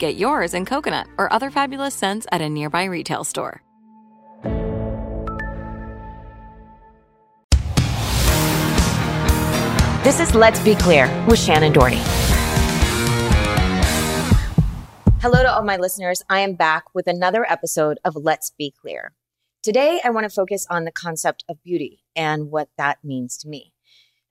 [0.00, 3.60] Get yours in coconut or other fabulous scents at a nearby retail store.
[10.02, 12.00] This is Let's Be Clear with Shannen Doherty.
[15.20, 16.22] Hello to all my listeners.
[16.30, 19.12] I am back with another episode of Let's Be Clear.
[19.62, 23.48] Today, I want to focus on the concept of beauty and what that means to
[23.48, 23.69] me.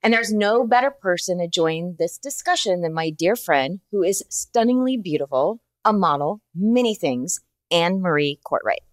[0.02, 4.24] And there's no better person to join this discussion than my dear friend who is
[4.30, 8.84] stunningly beautiful, a model, many things, Anne Marie Kortright.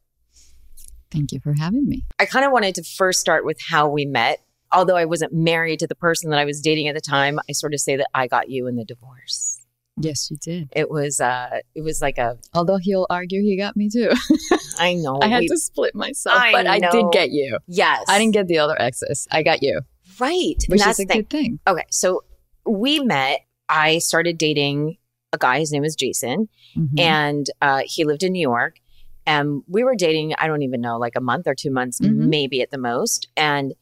[1.09, 2.03] Thank you for having me.
[2.19, 4.39] I kind of wanted to first start with how we met.
[4.73, 7.53] Although I wasn't married to the person that I was dating at the time, I
[7.53, 9.61] sort of say that I got you in the divorce.
[9.99, 10.70] Yes, you did.
[10.76, 14.11] It was uh it was like a Although he'll argue he got me too.
[14.77, 15.20] I know.
[15.21, 17.58] I had we- to split myself, I but I did get you.
[17.67, 18.03] Yes.
[18.09, 19.27] I didn't get the other exes.
[19.32, 19.82] I got you,
[20.20, 20.55] right.
[20.67, 21.17] Which that's is a thing.
[21.22, 21.60] good thing.
[21.67, 22.23] Okay, so
[22.66, 23.42] we met.
[23.70, 24.98] I started dating
[25.33, 25.60] a guy.
[25.60, 26.48] His name was Jason,
[26.78, 27.00] Mhm.
[27.00, 28.80] and uh, he lived in New York.
[29.26, 30.33] And we were dating.
[30.39, 32.30] I don't even know, like a month or two months, Mhm.
[32.30, 33.27] maybe at the most.
[33.36, 33.73] And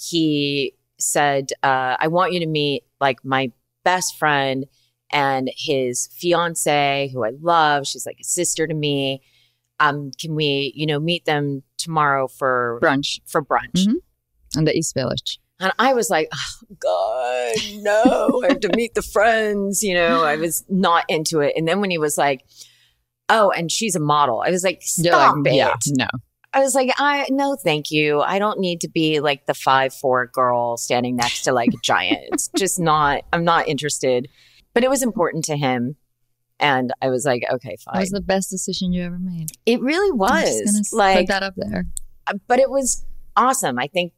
[0.00, 3.50] he said, uh, "I want you to meet like my
[3.84, 4.66] best friend
[5.10, 7.86] and his fiance, who I love.
[7.88, 9.22] She's like a sister to me.
[9.80, 13.94] Um, can we, you know, meet them tomorrow for brunch for brunch?" Mhm.
[14.56, 15.40] in the East Village.
[15.62, 19.82] And I was like, oh, God, no, I have to meet the friends.
[19.82, 21.54] You know, I was not into it.
[21.56, 22.44] And then when he was like,
[23.28, 25.56] oh, and she's a model, I was like, stop like, it.
[25.56, 26.08] yeah, no.
[26.52, 28.20] I was like, I no, thank you.
[28.20, 31.78] I don't need to be like the five four girl standing next to like a
[31.82, 32.24] giant.
[32.32, 33.22] It's just not.
[33.32, 34.28] I'm not interested.
[34.74, 35.96] But it was important to him,
[36.58, 38.00] and I was like, okay, fine.
[38.00, 39.50] was the best decision you ever made.
[39.64, 41.86] it really I'm just gonna was like put that up there.
[42.46, 43.04] but it was
[43.36, 43.78] awesome.
[43.78, 44.12] I think,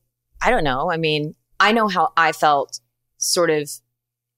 [0.45, 0.91] I don't know.
[0.91, 2.81] I mean, I know how I felt
[3.19, 3.71] sort of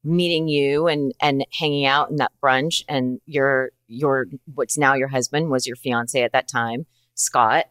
[0.05, 5.09] meeting you and, and hanging out in that brunch and your, your, what's now your
[5.09, 7.65] husband was your fiance at that time, Scott,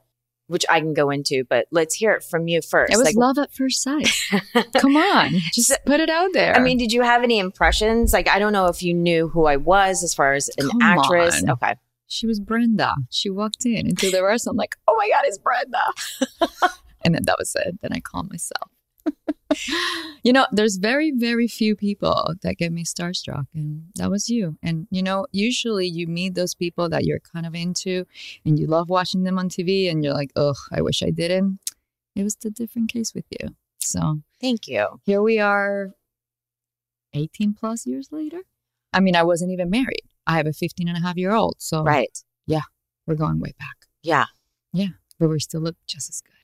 [0.48, 2.92] which I can go into, but let's hear it from you first.
[2.94, 4.10] It was Like, love at first sight.
[4.78, 6.54] Come on, just So- put it out there.
[6.56, 8.12] I mean, did you have any impressions?
[8.12, 10.82] Like, I don't know if you knew who I was as far as an Come
[10.82, 11.42] actress.
[11.42, 11.52] on.
[11.52, 11.76] Okay.
[12.08, 12.94] she was Brenda.
[13.10, 16.74] She walked in into the restaurant like, oh my God, it's Brenda.
[17.06, 17.80] and then that was it.
[17.82, 18.70] Then I calmed myself.
[20.24, 24.58] you know, there's very, very few people that get me starstruck, and that was you.
[24.64, 28.06] And you know, usually you meet those people that you're kind of into,
[28.44, 31.60] and you love watching them on TV, and you're like, ugh, I wish I didn't.
[32.16, 33.50] It was the different case with you.
[33.80, 35.00] So Thank you.
[35.06, 35.92] here we are,
[37.14, 38.40] 18 plus years later.
[38.94, 40.04] I mean, I wasn't even married.
[40.26, 42.18] I have a 15 and a half year old, so Right.
[42.48, 42.62] Yeah,
[43.06, 44.26] we're going way back, Yeah.
[44.74, 46.35] Yeah, but we still look just as good.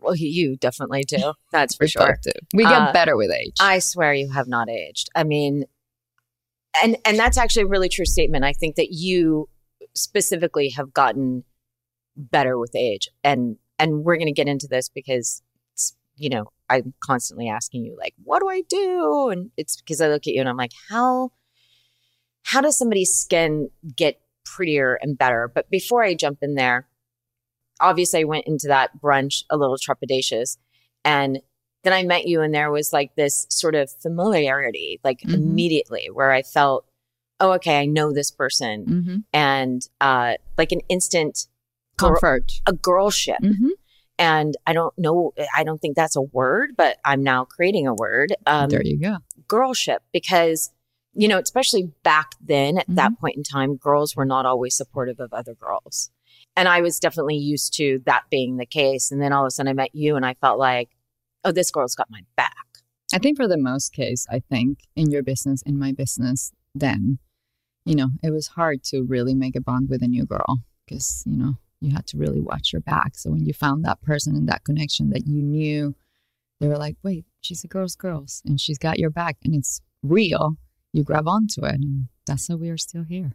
[0.00, 1.32] Well, you definitely do.
[1.52, 2.18] That's for We sure.
[2.54, 3.56] We get Uh, better with age.
[3.60, 5.08] I swear you have not aged.
[5.14, 5.64] I mean,
[6.82, 8.44] and and that's actually a really true statement.
[8.44, 9.48] I think that you
[9.94, 11.42] specifically have gotten
[12.16, 15.42] better with age, and and we're going to get into this because
[15.72, 19.30] it's, you know I'm constantly asking you like, what do I do?
[19.30, 21.32] And it's because I look at you and I'm like, how
[22.44, 25.50] how does somebody's skin get prettier and better?
[25.52, 26.86] But before I jump in there,
[27.80, 30.56] obviously I went into that brunch a little trepidatious,
[31.04, 31.40] and
[31.82, 35.34] then I met you and there was like this sort of familiarity, like Mhm.
[35.34, 36.84] immediately, where I felt,
[37.40, 41.46] oh, okay, I know this person, hmm and uh, like an instant
[41.96, 42.52] girl- Comfort.
[42.66, 43.38] a girlship.
[43.40, 43.70] hmm
[44.18, 47.94] And I don't know, I don't think that's a word, but I'm now creating a
[47.94, 48.34] word.
[48.46, 49.16] Um, there you go.
[49.48, 50.70] girlship because
[51.14, 55.18] you know especially back then at that point in time girls were not always supportive
[55.18, 56.10] of other girls
[56.56, 59.50] and i was definitely used to that being the case and then all of a
[59.50, 60.90] sudden i met you and i felt like
[61.44, 62.54] oh this girl's got my back
[63.12, 67.18] I think for the most case, I think in your business, in my business, then,
[67.84, 71.24] you know, it was hard to really make a bond with a new girl because,
[71.26, 73.16] you know, you had to really watch your back.
[73.16, 75.96] So when you found that person and that connection that you knew,
[76.60, 79.80] they were like, wait, she's a girl's girls and she's got your back and it's
[80.02, 80.56] real,
[80.92, 81.74] you grab onto it.
[81.74, 83.32] And that's how we are still here.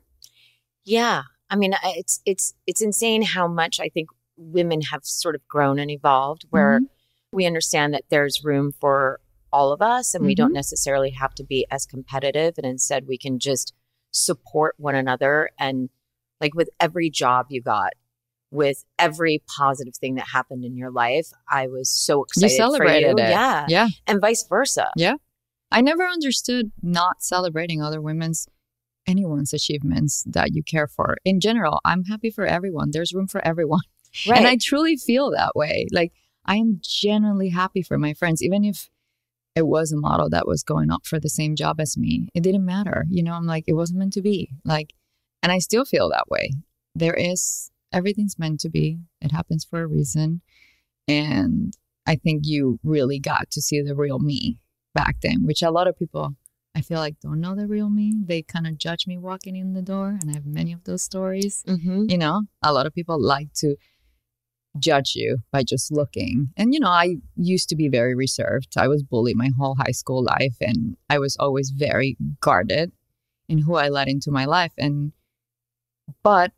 [0.85, 5.47] yeah i mean it's it's it's insane how much i think women have sort of
[5.47, 6.85] grown and evolved where mm-hmm.
[7.31, 9.19] we understand that there's room for
[9.51, 10.55] all of us and we don't mm-hmm.
[10.55, 13.73] necessarily have to be as competitive and instead we can just
[14.11, 15.89] support one another and
[16.41, 17.93] like with every job you got
[18.51, 23.17] with every positive thing that happened in your life i was so excited for celebrated
[23.17, 23.29] you it.
[23.29, 23.65] yeah.
[23.67, 23.87] Yeah.
[24.07, 24.89] and vice versa.
[24.95, 25.15] Yeah.
[25.71, 28.47] I never understood not celebrating other women's
[29.07, 31.17] anyone's achievements that you care for.
[31.25, 32.91] In general, I'm happy for everyone.
[32.91, 33.81] There's room for everyone.
[34.27, 35.87] right And I truly feel that way.
[35.91, 36.13] Like
[36.45, 38.89] I am genuinely happy for my friends, even if
[39.55, 42.27] it was a model that was going up for the same job as me.
[42.33, 43.05] It didn't matter.
[43.09, 44.49] You know, I'm like, it wasn't meant to be.
[44.65, 44.93] Like,
[45.41, 46.51] and I still feel that way.
[46.93, 48.99] There is everything's meant to be.
[49.21, 50.41] It happens for a reason.
[51.07, 51.75] And
[52.05, 54.57] I think you really got to see the real me
[54.93, 56.35] back then, which a lot of people
[56.75, 58.13] I feel like don't know the real me.
[58.25, 61.03] They kind of judge me walking in the door, and I have many of those
[61.03, 61.63] stories.
[61.67, 62.05] Mm-hmm.
[62.09, 63.75] you know a lot of people like to
[64.77, 66.49] judge you by just looking.
[66.57, 68.73] And you know i used to be very reserved.
[68.77, 72.91] I was bullied my whole high school life and i was always very guarded
[73.47, 74.73] in who i let into my life.
[74.77, 75.13] And
[76.23, 76.51] but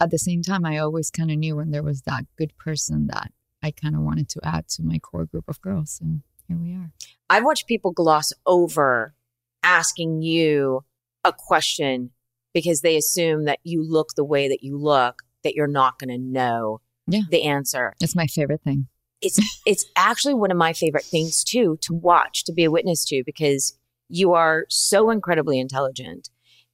[0.00, 3.06] at the same time i always kind of knew when there was that good person
[3.06, 3.30] that
[3.62, 6.74] i kind of wanted to add to my core group of girls and here we
[6.74, 6.90] are.
[7.28, 9.14] I've watched people gloss over
[9.62, 10.84] asking you
[11.24, 12.10] a question
[12.54, 16.08] because they assume that you look the way that you look, that you're not going
[16.10, 17.22] to know Yeah.
[17.30, 17.94] the answer.
[18.00, 18.88] it's my favorite thing
[19.20, 23.04] It's it's actually one of my favorite things too to watch, to be a witness
[23.06, 23.78] to because
[24.08, 26.30] you are so incredibly intelligent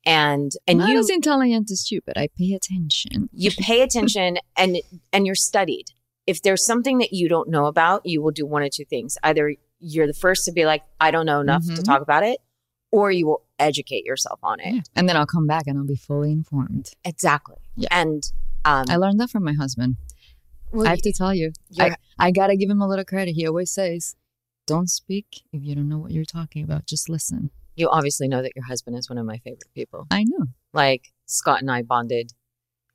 [0.07, 4.39] and and not you as intelligent as you but i pay attention you pay attention
[4.57, 4.79] and
[5.13, 5.87] and you're studied.
[6.27, 9.17] If there's something that you don't know about, you will do one of two things.
[9.23, 11.85] Either you're the first to be like, I don't know enough to Mhm.
[11.85, 12.39] talk about it,
[12.97, 14.73] or you will educate yourself on it.
[14.75, 14.81] Yeah.
[14.97, 17.57] and then i'll come back and i'll be fully informed Exactly.
[17.77, 17.89] Yeah.
[18.03, 18.23] And
[18.65, 19.97] um I learned that from my husband.
[20.73, 21.89] well, I have to tell you, I,
[22.19, 23.33] I gotta give him a little credit.
[23.41, 24.17] He always says,
[24.67, 26.87] "Don't speak if you don't know what you're talking about.
[26.87, 30.07] Just listen." you obviously know that your husband is one of my favorite people.
[30.11, 32.33] I know Like Scott and I bonded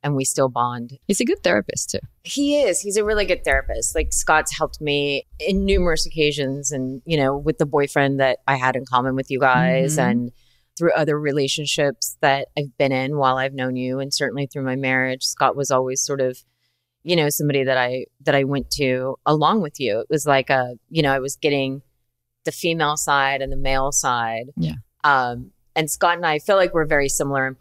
[0.02, 0.98] and we still bond.
[1.06, 1.98] he's a good therapist too.
[2.24, 2.80] He is.
[2.80, 3.94] He's a really good therapist.
[3.94, 8.56] Like Scott's helped me in numerous occasions and, you know, with the boyfriend that I
[8.56, 10.10] had in common with you guys Mhm.
[10.10, 10.32] and
[10.76, 14.74] through other relationships that I've been in while I've known you and certainly through my
[14.76, 15.22] marriage.
[15.22, 16.38] Scott was always sort of,
[17.04, 20.00] you know, somebody that I that I went to along with you.
[20.00, 21.82] It was like a, you know, I was getting
[22.44, 24.46] the female side and the male side.
[24.56, 24.74] Yeah.
[25.04, 27.58] Um and Scott and I feel like we're very similar in Yeah.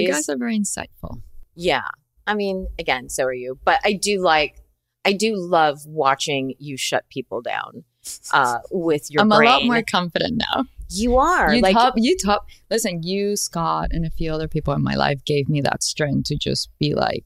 [0.00, 1.22] You guys are very insightful.
[1.54, 1.88] Yeah.
[2.26, 3.58] I mean, again, so are you.
[3.64, 4.56] But I do like
[5.04, 7.84] I do love watching you shut people down
[8.32, 9.48] uh with your I'm brain.
[9.48, 10.64] a lot more confident now.
[10.90, 11.54] you are.
[11.54, 12.46] You like top, you top.
[12.70, 16.28] Listen, you, Scott, and a few other people in my life gave me that strength
[16.28, 17.24] to just be like,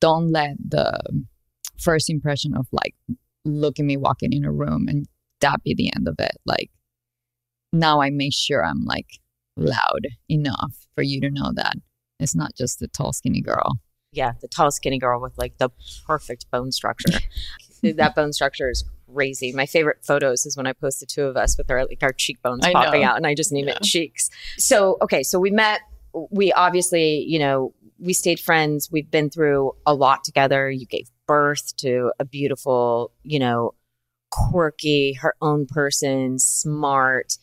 [0.00, 0.98] don't let the
[1.78, 2.94] first impression of like,
[3.44, 5.06] look at me walking in a room and
[5.40, 6.36] that be the end of it.
[6.46, 6.70] Like,
[7.72, 9.18] now I make sure I'm like
[9.56, 11.74] loud enough for you to know that
[12.24, 13.78] it's not just the tall, skinny girl.
[14.12, 15.70] yeah, the tall skinny girl with like the
[16.06, 17.18] perfect bone structure.
[17.82, 19.52] that bone structure is crazy.
[19.52, 22.12] My favorite photos is when I post the two of us with our like our
[22.12, 23.08] cheekbones I popping know.
[23.08, 24.30] out and I just name it cheeks.
[24.58, 25.82] So okay, so we met
[26.30, 28.90] we obviously, you know, we stayed friends.
[28.90, 30.70] We've been through a lot together.
[30.70, 33.74] You gave birth to a beautiful, you know,
[34.30, 37.36] quirky, her own person, smart,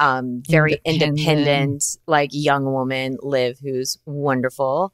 [0.00, 1.18] um, very Independent.
[1.20, 4.92] independent, like young woman, Liv, who's wonderful.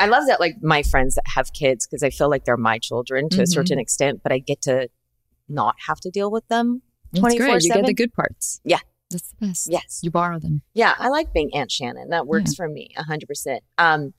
[0.00, 2.78] I love that, like my friends that have kids, because I feel like they're my
[2.78, 3.48] children to a Mhm.
[3.52, 4.88] certain extent, but I get to
[5.48, 6.82] not have to deal with them.
[7.12, 7.62] It's great.
[7.62, 8.60] You get the good parts.
[8.64, 8.80] Yeah.
[9.10, 9.68] That's the best.
[9.70, 10.00] Yes.
[10.02, 10.62] You borrow them.
[10.72, 12.08] Yeah, I like being Aunt Shannen.
[12.08, 13.60] That works for me 100%.
[13.78, 14.14] Um,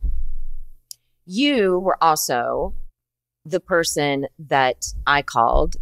[1.25, 2.73] you were also
[3.43, 5.75] the person that I called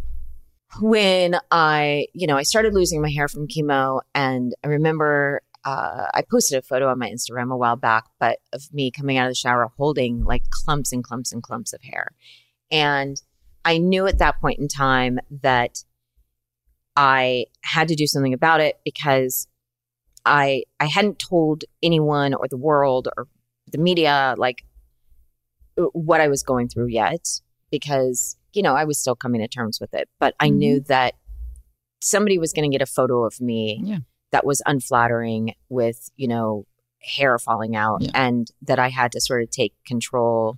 [0.80, 4.00] when I, you know, I started losing my hair from chemo.
[4.14, 8.38] And I remember uh, I posted a photo on my Instagram a while back, but
[8.52, 11.82] of me coming out of the shower holding like clumps and clumps and clumps of
[11.82, 12.12] hair.
[12.70, 13.20] And
[13.64, 15.84] I knew at that point in time that
[16.96, 19.48] I had to do something about it because
[20.24, 23.26] I I hadn't told anyone or the world or
[23.70, 24.64] the media like
[25.76, 27.26] what I was going through yet
[27.70, 30.58] because you know I was still coming to terms with it but I mm-hmm.
[30.58, 31.14] knew that
[32.00, 33.98] somebody was going to get a photo of me yeah.
[34.32, 36.66] that was unflattering with you know
[37.00, 38.10] hair falling out yeah.
[38.14, 40.56] and that I had to sort of take control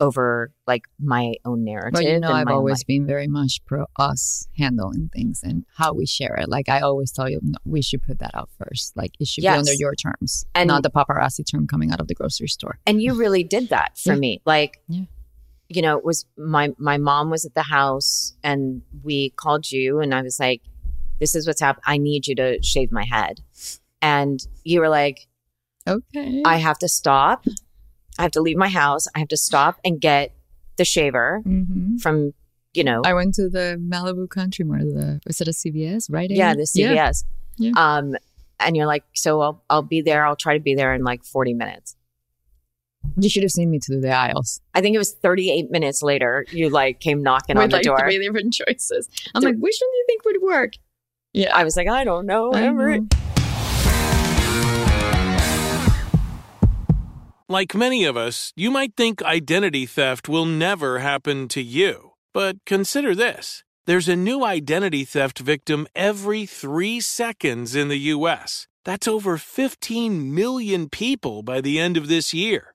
[0.00, 1.92] over like my own narrative.
[1.92, 2.86] But you know, I've always life.
[2.86, 6.48] been very much pro us handling things and how we share it.
[6.48, 8.96] Like I always tell you, no, we should put that out first.
[8.96, 9.54] Like it should yes.
[9.54, 12.78] be under your terms, and not the paparazzi term coming out of the grocery store.
[12.86, 14.18] And you really did that for yeah.
[14.18, 14.42] me.
[14.46, 15.04] Like, yeah.
[15.70, 20.00] You know, it was my my mom was at the house, and we called you,
[20.00, 20.62] and I was like,
[21.20, 21.84] "This is what's happening.
[21.86, 23.40] I need you to shave my head,"
[24.02, 25.28] and you were like,
[25.86, 27.46] "Okay, I have to stop."
[28.18, 29.06] I have to leave my house.
[29.14, 30.34] I have to stop and get
[30.76, 31.96] the shaver mm-hmm.
[31.98, 32.34] from,
[32.74, 33.00] you know.
[33.02, 34.82] I went to the Malibu Country Mart.
[34.82, 36.08] The was it a CVS?
[36.10, 36.30] Right?
[36.30, 37.24] Yeah, the CVS.
[37.56, 37.72] Yeah.
[37.76, 38.16] Um,
[38.58, 40.26] and you're like, so I'll I'll be there.
[40.26, 41.96] I'll try to be there in like 40 minutes.
[43.16, 44.60] You should have seen me through the aisles.
[44.74, 46.46] I think it was 38 minutes later.
[46.50, 47.98] You like came knocking With on the like door.
[47.98, 49.08] Three different choices.
[49.34, 50.72] I'm like, which one do you think would work?
[51.32, 52.52] Yeah, I was like, I don't know.
[52.54, 53.06] I know.
[57.48, 62.12] Like many of us, you might think identity theft will never happen to you.
[62.32, 68.68] But consider this there's a new identity theft victim every three seconds in the U.S.
[68.84, 72.74] That's over 15 million people by the end of this year,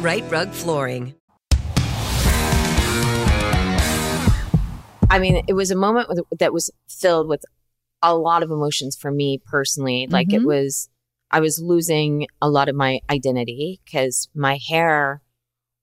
[0.00, 1.14] Rite Rug Flooring.
[5.08, 7.44] I mean, it was a moment that was filled with
[8.02, 10.06] a lot of emotions for me personally.
[10.10, 10.42] Like mm-hmm.
[10.42, 10.90] it was,
[11.30, 15.22] I was losing a lot of my identity because my hair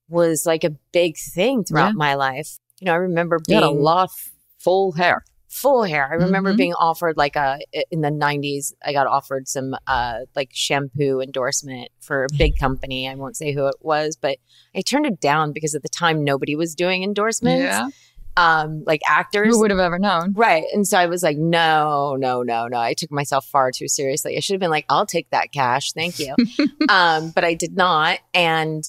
[0.08, 1.92] was like a big thing throughout yeah.
[1.96, 2.58] my life.
[2.80, 4.10] You know, I remember being a lot of
[4.58, 5.24] full hair.
[5.54, 6.08] Full hair.
[6.10, 6.56] I remember mm-hmm.
[6.56, 7.58] being offered like a
[7.90, 8.72] in the '90s.
[8.84, 13.08] I got offered some uh like shampoo endorsement for a big company.
[13.08, 14.38] I won't say who it was, but
[14.74, 17.62] I turned it down because at the time nobody was doing endorsements.
[17.62, 17.88] Yeah
[18.36, 19.54] um, like actors.
[19.54, 20.32] Who would have ever known?
[20.32, 20.64] Right.
[20.72, 22.78] And so I was like, no, no, no, no.
[22.78, 24.36] I took myself far too seriously.
[24.36, 25.92] I should have been like, I'll take that cash.
[25.92, 26.34] Thank you.
[26.88, 28.18] um, but I did not.
[28.32, 28.82] And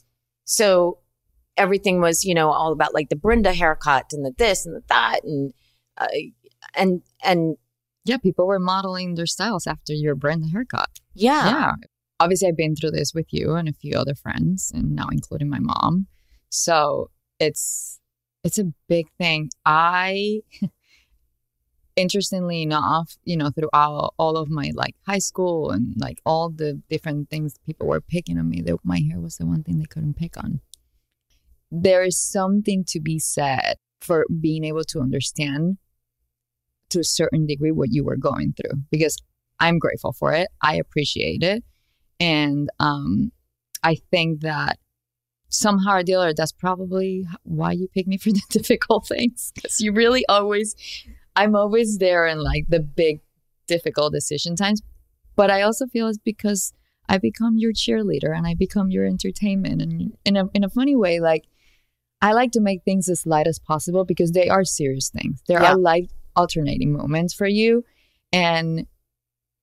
[0.46, 1.00] so
[1.58, 4.82] everything was, you know, all about like the Brenda haircut and the this and the
[4.90, 5.24] that.
[5.24, 5.54] And,
[5.98, 6.08] uh,
[6.74, 7.58] and, and,
[8.06, 10.90] yeah, people were modeling their styles after your Brenda haircut.
[11.14, 11.46] Yeah.
[11.46, 11.72] Yeah.
[12.20, 15.50] Obviously, I've been through this with you and a few other friends, and now including
[15.50, 16.08] my mom.
[16.50, 18.00] So it's
[18.44, 19.50] it's a big thing.
[19.66, 20.42] I,
[21.96, 26.82] interestingly enough, you know, throughout all of my like high school and like all the
[26.90, 29.86] different things people were picking on me, that my hair was the one thing they
[29.86, 30.62] couldn't pick on.
[31.72, 35.78] there is something to be said for being able to understand
[36.92, 39.18] to a certain degree what you were going through because
[39.60, 40.50] I'm grateful for it.
[40.62, 41.64] I appreciate it.
[42.20, 43.32] And um,
[43.84, 44.78] I think that
[45.50, 49.80] somehow or the other, that's probably why you pick me for the difficult things because
[49.80, 50.76] you really always,
[51.36, 53.22] I'm always there in like the big,
[53.68, 54.82] difficult decision times.
[55.36, 56.72] But I also feel it's because
[57.10, 59.82] I become your cheerleader and I become your entertainment.
[59.82, 61.46] And in a, in a funny way, like
[62.22, 65.42] I like to make things as light as possible because they are serious things.
[65.48, 65.74] There Yeah.
[65.74, 67.84] are light alternating moments for you.
[68.32, 68.88] And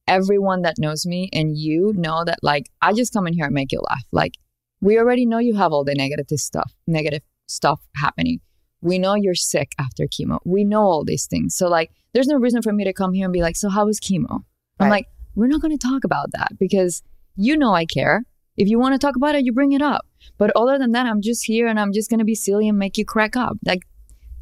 [0.08, 3.54] everyone that knows me and you know that like I just come in here and
[3.54, 4.04] make you laugh.
[4.10, 4.34] Like
[4.80, 8.40] we already know you have all the negative stuff, negative stuff happening.
[8.80, 10.38] We know you're sick after chemo.
[10.44, 11.56] We know all these things.
[11.56, 13.86] So like there's no reason for me to come here and be like, so how
[13.86, 14.40] was chemo?
[14.80, 17.02] I'm like, we're not going to talk about that because
[17.36, 18.24] you know I care.
[18.56, 20.06] If you want to talk about it, you bring it up.
[20.36, 22.76] But other than that, I'm just here and I'm just going to be silly and
[22.76, 23.56] make you crack up.
[23.64, 23.82] Like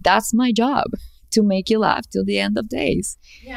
[0.03, 0.87] that's my job
[1.31, 3.17] to make you laugh till the end of days.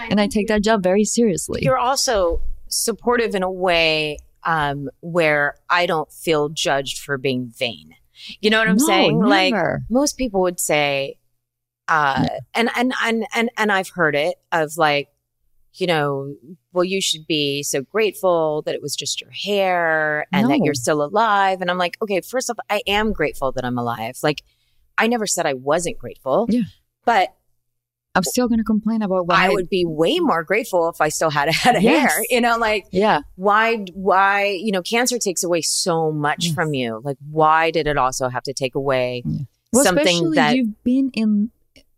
[0.10, 1.62] and I take that job very seriously.
[1.64, 7.96] You're also supportive in a way um, where I don't feel judged for being vain.
[8.42, 9.20] You know what I'm No, saying?
[9.20, 9.54] Like
[9.90, 11.18] most people would say,
[11.88, 15.10] uh, and, and and and and I've heard it of like,
[15.74, 16.36] you know,
[16.72, 20.74] well, you should be so grateful that it was just your hair and that you're
[20.76, 21.62] still alive.
[21.62, 24.18] And I'm like, okay, first off, I am grateful that I'm alive.
[24.24, 24.44] Like,
[24.98, 26.46] I never said I wasn't grateful.
[26.50, 26.62] Yeah.
[27.06, 27.36] But
[28.16, 31.10] I'm still going to complain about why I would be way more grateful if I
[31.10, 32.10] still had a head of hair.
[32.30, 33.22] You know, like Yeah.
[33.36, 36.54] why why you know cancer takes away so much Yes.
[36.56, 37.02] from you.
[37.04, 39.24] Like why did it also have to take away
[39.72, 41.50] Well, something especially that you've been in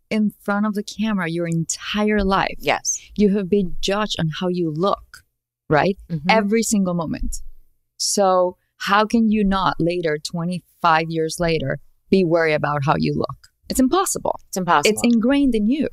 [0.09, 2.55] in front of the camera your entire life.
[2.59, 5.23] yes You have been judged on how you look,
[5.69, 5.97] right?
[6.09, 6.21] Mhm.
[6.29, 7.41] Every single moment.
[7.97, 11.79] So how can you not later, 25 years later,
[12.09, 13.47] be worried about how you look?
[13.67, 14.39] It's impossible.
[14.47, 14.91] it's impossible.
[14.93, 15.87] It's ingrained in you.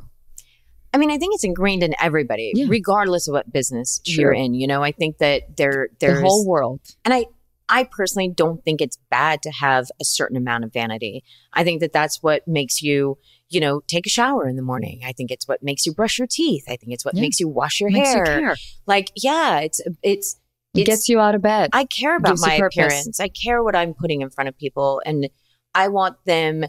[0.95, 2.67] I mean, I think it's ingrained in everybody, Yeah.
[2.69, 4.23] regardless of what business Sure.
[4.25, 4.55] you're in.
[4.55, 6.81] You know, I think that there there's the whole world.
[7.05, 7.27] and I
[7.69, 11.25] I personally don't think it's bad to have a certain amount of vanity.
[11.55, 13.17] I think that that's what makes you,
[13.49, 15.01] you know, take a shower in the morning.
[15.07, 16.65] I think it's what makes you brush your teeth.
[16.69, 17.23] I think it's what Yeah.
[17.23, 18.41] makes you wash your Makes hair.
[18.41, 18.55] you.
[18.87, 20.37] Like, yeah, it's it's
[20.75, 21.71] It it's gets you out of bed.
[21.73, 23.19] I care about my appearance.
[23.21, 25.31] I care what I'm putting in front of people and
[25.75, 26.65] I want them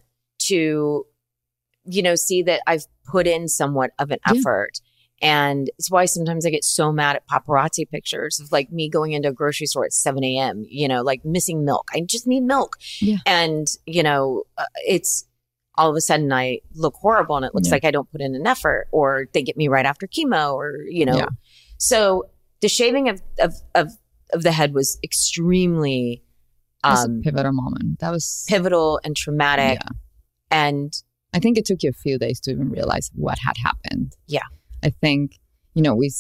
[0.48, 1.06] to
[1.86, 4.39] you know see that I've put in somewhat of an Yeah.
[4.39, 4.80] effort.
[5.22, 9.13] And it's why sometimes I get so mad at paparazzi pictures of like me going
[9.13, 11.88] into a grocery store at 7 a.m., you know, like missing milk.
[11.93, 12.76] I just need milk.
[13.00, 13.17] Yeah.
[13.26, 15.26] And, you know, uh, it's
[15.78, 17.76] all of a sudden I look horrible and it looks Yeah.
[17.76, 20.82] like I don't put in an effort or they get me right after chemo or,
[20.89, 21.15] you know.
[21.15, 21.28] Yeah.
[21.78, 23.91] So the shaving of, of, of,
[24.34, 26.22] of the head was extremely
[26.84, 28.00] was um, a pivotal moment.
[28.00, 29.80] That was pivotal and traumatic.
[30.52, 30.93] And
[31.34, 34.15] I think it took you a few days to even realize what had happened.
[34.28, 34.48] Yeah.
[34.84, 35.39] I think,
[35.74, 36.12] you know, we,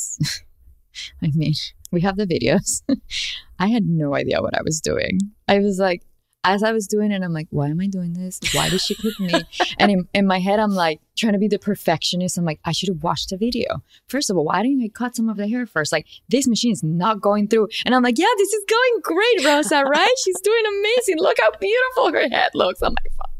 [1.21, 1.53] I mean,
[1.91, 2.81] we have the videos.
[3.59, 5.19] I had no idea what I was doing.
[5.47, 6.03] I was like,
[6.45, 8.39] as I was doing it, I'm like, why am I doing this?
[8.53, 9.31] Why did she pick me?
[9.79, 12.37] and in, in my head, I'm like trying to be the perfectionist.
[12.37, 13.81] I'm like, I should have watched the video.
[14.09, 15.93] First of all, why didn't I cut some of the hair first?
[15.93, 17.69] Like, this machine is not going through.
[17.85, 20.15] And I'm like, yeah, this is going great, Rosa, right?
[20.23, 21.19] She's doing amazing.
[21.19, 22.81] Look how beautiful her head looks.
[22.81, 23.32] I'm like, fuck.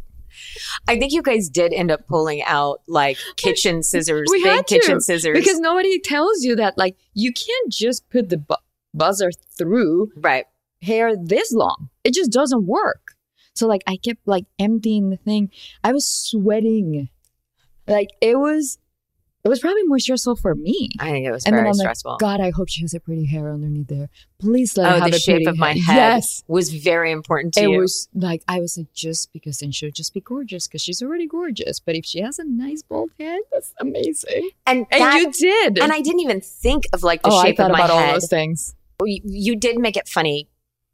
[0.88, 4.68] I think you guys did end up pulling out like kitchen scissors, we big had
[4.68, 5.38] to, kitchen scissors.
[5.38, 8.56] because nobody tells you that like you can't just put the bu-
[8.94, 10.46] buzzer through right.
[10.82, 13.16] hair this long it just doesn't work
[13.56, 15.50] so like i kept like emptying the thing
[15.84, 17.10] i was sweating
[17.88, 18.78] like it was
[19.44, 21.74] it was probably more stressful for me I think it was and very then i'm
[21.76, 22.12] stressful.
[22.14, 25.00] like god i hope she has a pretty hair underneath there please let her oh,
[25.02, 25.82] have the a shape of my hair.
[25.84, 27.80] head yes was very important to it you.
[27.80, 31.28] was like I was like, just because then she'll just be gorgeous because she's already
[31.28, 31.80] gorgeous.
[31.80, 34.50] But if she has a nice bald head, that's amazing.
[34.68, 35.80] and And that- you did.
[35.80, 37.98] and I didn't even think of like the oh, I shape thought of my about
[37.98, 38.08] head.
[38.08, 38.76] all those things.
[39.04, 40.48] you, you did make it funny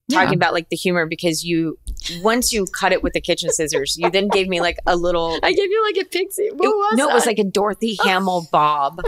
[0.10, 0.20] Yeah.
[0.24, 1.78] talking about like the humor because you
[2.22, 5.38] once you cut it with the kitchen scissors, you then gave me like a little
[5.44, 6.50] I gave you like a pixie.
[6.52, 9.02] What it- was no, it was like a Dorothy Hamill bob.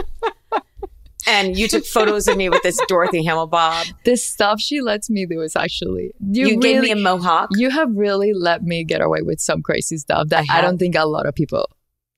[1.26, 3.86] and you took photos of me with this Dorothy Hamill bob.
[4.04, 7.50] this stuff she lets me do is actually you, You, gave me a mohawk.
[7.52, 10.78] You have really let me get away with some crazy stuff that I I, don't
[10.78, 11.66] think a lot of people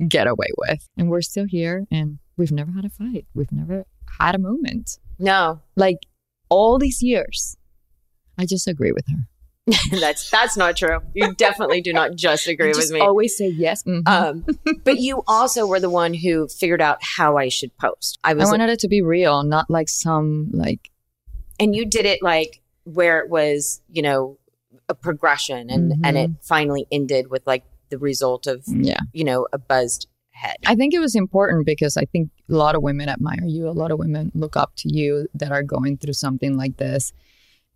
[0.09, 0.89] get away with.
[0.97, 3.27] And we're still here and we've never had a fight.
[3.35, 3.85] We've never
[4.19, 4.99] had a moment.
[5.19, 5.99] No, Like
[6.49, 7.57] all these years.
[8.39, 9.27] I just agree with her.
[9.99, 10.99] that's that's not true.
[11.15, 13.01] You definitely do not just agree I with me.
[13.01, 13.83] always say yes.
[13.85, 14.07] mhm.
[14.07, 14.45] Um,
[14.85, 18.19] but you also were the one who figured out how I should post.
[18.25, 20.91] I I was, wanted it to be real, not like some like
[21.59, 24.37] and you did it like where it was, you know,
[24.91, 28.99] a progression and and it finally ended with like the result of Yeah.
[29.15, 30.57] you know a buzzed head.
[30.67, 33.67] I think it was important because I think a lot of women admire you.
[33.67, 37.15] A lot of women look up to you that are going through something like this.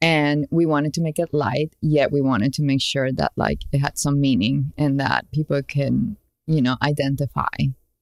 [0.01, 3.63] And we wanted to make it light, yet we wanted to make sure that like
[3.73, 7.49] it had some meaning and that people can, you know, identify.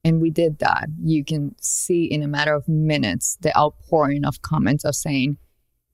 [0.05, 0.89] And we did that.
[1.03, 5.39] You can see in a matter of minutes the outpouring of comments of saying,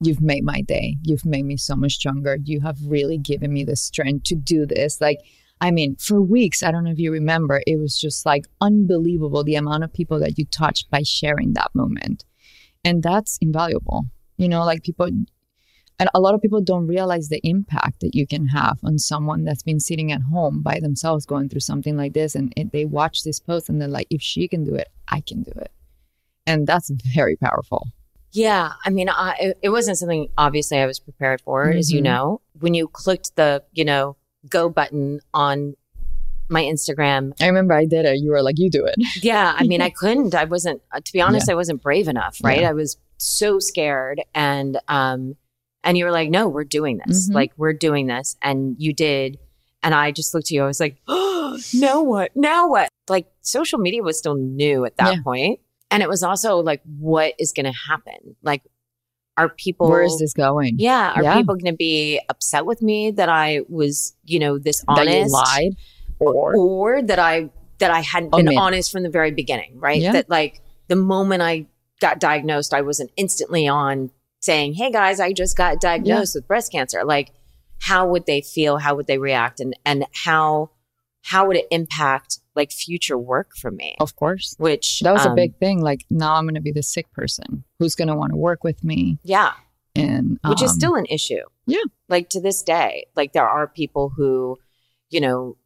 [0.04, 0.96] You've made my day.
[1.02, 2.36] You've made me so much stronger.
[2.42, 5.00] You have really given me the strength to do this.
[5.00, 5.18] Like,
[5.60, 9.44] I mean, for weeks, I don't know if you remember, it was just like unbelievable
[9.44, 12.24] the amount of people that you touched by sharing that moment.
[12.84, 14.06] And that's invaluable.
[14.38, 15.08] You know, like people,
[16.02, 19.44] and a lot of people don't realize the impact that you can have on someone
[19.44, 22.34] that's been sitting at home by themselves going through something like this.
[22.34, 25.20] And it, they watch this post and they're like, if she can do it, I
[25.20, 25.70] can do it.
[26.44, 27.86] And that's very powerful.
[28.32, 32.04] Yeah, I mean, I, it- wasn't something obviously I was prepared for, as you Mhm.
[32.04, 32.40] know.
[32.58, 34.16] When you clicked the, you know,
[34.48, 35.76] go button on
[36.48, 38.18] my Instagram, I remember I did it.
[38.18, 38.96] You were like, you do it.
[39.22, 40.34] yeah, I mean, I couldn't.
[40.34, 40.82] I wasn't.
[40.90, 41.52] uh, To be honest, Yeah.
[41.52, 42.40] I wasn't brave enough.
[42.42, 42.62] Right?
[42.62, 42.70] Yeah.
[42.70, 45.36] I was so scared, and um,
[45.84, 47.28] and you were like, "No, we're doing this.
[47.30, 47.34] Mhm.
[47.34, 49.38] Like, we're doing this," and you did.
[49.82, 50.62] And I just looked at you.
[50.62, 52.30] I was like, "Oh, now what?
[52.36, 55.22] Now what?" Like, social media was still new at that Yeah.
[55.22, 55.60] point.
[55.90, 58.34] and it was also like, "What is going to happen?
[58.42, 58.62] Like,
[59.36, 59.90] are people?
[59.90, 60.76] Where is this going?
[60.78, 61.34] Yeah, are Yeah.
[61.36, 65.72] people going to be upset with me that I was, you know, this honest, lied
[66.18, 68.58] or or that I that I hadn't been Omit.
[68.58, 70.00] honest from the very beginning, right?
[70.00, 70.12] Yeah.
[70.12, 71.66] That like the moment I
[72.00, 74.10] got diagnosed, I wasn't instantly on
[74.42, 77.32] saying, "Hey guys, I just got diagnosed with breast cancer." Like,
[77.80, 78.78] how would they feel?
[78.78, 79.58] How would they react?
[79.60, 80.70] And and how
[81.22, 83.96] how would it impact like future work for me?
[84.00, 84.54] Of course.
[84.58, 85.80] Which That was a um, big thing.
[85.80, 88.64] Like now I'm going to be the sick person who's going to want to work
[88.64, 89.18] with me.
[89.22, 89.52] yeah.
[89.94, 91.42] And which is um, still an issue.
[91.66, 91.82] Yeah.
[92.08, 94.58] Like to this day, like there are people who,
[95.10, 95.58] you know,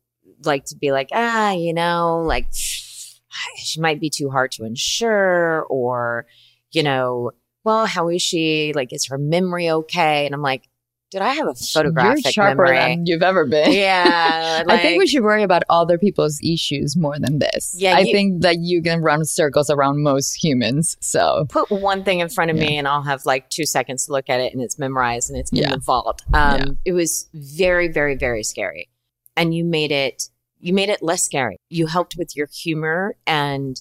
[0.44, 2.48] like to be like, ah, you know, like
[3.56, 6.26] she might be too hard to insure, or,
[6.72, 7.30] you know,
[7.66, 8.72] well, how is she?
[8.74, 10.24] Like, is her memory okay?
[10.24, 10.68] And I'm like,
[11.10, 12.78] did I have a photographic You're sharper memory?
[12.78, 13.72] than you've ever been.
[13.72, 17.74] Yeah, I think we should worry about other people's issues more than this.
[17.78, 20.96] Yeah, I you- think that you can run circles around most humans.
[21.00, 24.12] So put one thing in front of me and I'll have like two seconds to
[24.12, 26.22] look at it and it's memorized and it's in the vault.
[26.34, 26.64] Um, Yeah.
[26.84, 28.88] It was very, very, very scary.
[29.36, 30.28] And you made it,
[30.60, 31.58] you made it less scary.
[31.68, 33.80] You helped with your humor and,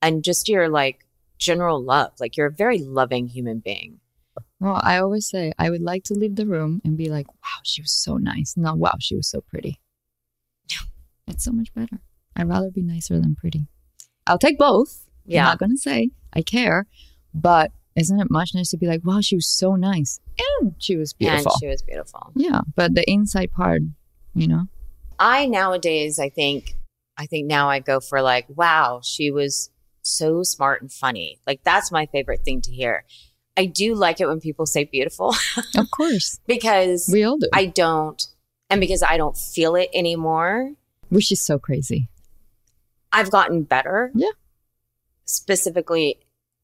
[0.00, 1.01] and just your like
[1.42, 2.12] general love.
[2.20, 3.98] Like you're a very loving human being.
[4.60, 7.60] Well, I always say I would like to leave the room and be like, wow,
[7.64, 8.54] she was so nice.
[8.56, 9.80] Not wow, she was so pretty.
[10.70, 10.78] No.
[11.26, 11.98] It's so much better.
[12.36, 13.66] I'd rather be nicer than pretty.
[14.26, 15.04] I'll take both.
[15.26, 15.40] Yeah.
[15.40, 16.86] I'm not going to say I care,
[17.34, 20.20] but isn't it much nicer to be like, wow, she was so nice
[20.60, 21.52] and she was beautiful.
[21.52, 22.30] And she was beautiful.
[22.34, 22.60] yeah.
[22.74, 23.82] But the inside part,
[24.34, 24.68] you know,
[25.18, 26.76] I nowadays, I think,
[27.18, 29.70] I think now I go for like, wow, she was
[30.02, 31.38] so smart and funny.
[31.46, 33.04] Like that's my favorite thing to hear.
[33.56, 35.34] I do like it when people say beautiful
[35.76, 38.22] of course, because we all do, I don't,
[38.70, 40.72] and because I don't feel it anymore,
[41.10, 42.08] which is so crazy.
[43.12, 44.10] I've gotten better.
[44.14, 44.30] Yeah.
[45.26, 46.18] Specifically,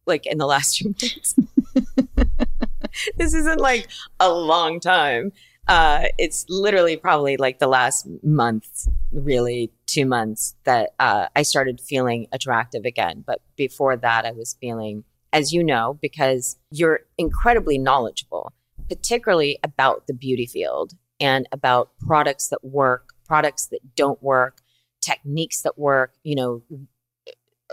[0.06, 1.34] like in the last few months.
[3.16, 5.32] this isn't like a long time.
[5.68, 11.80] Uh, it's literally probably like the last month, really two months that uh, I started
[11.80, 13.22] feeling attractive again.
[13.26, 18.52] But before that, I was feeling, as you know, because you're incredibly knowledgeable,
[18.88, 24.62] particularly about the beauty field and about products that work, products that don't work,
[25.02, 26.62] techniques that work, you know,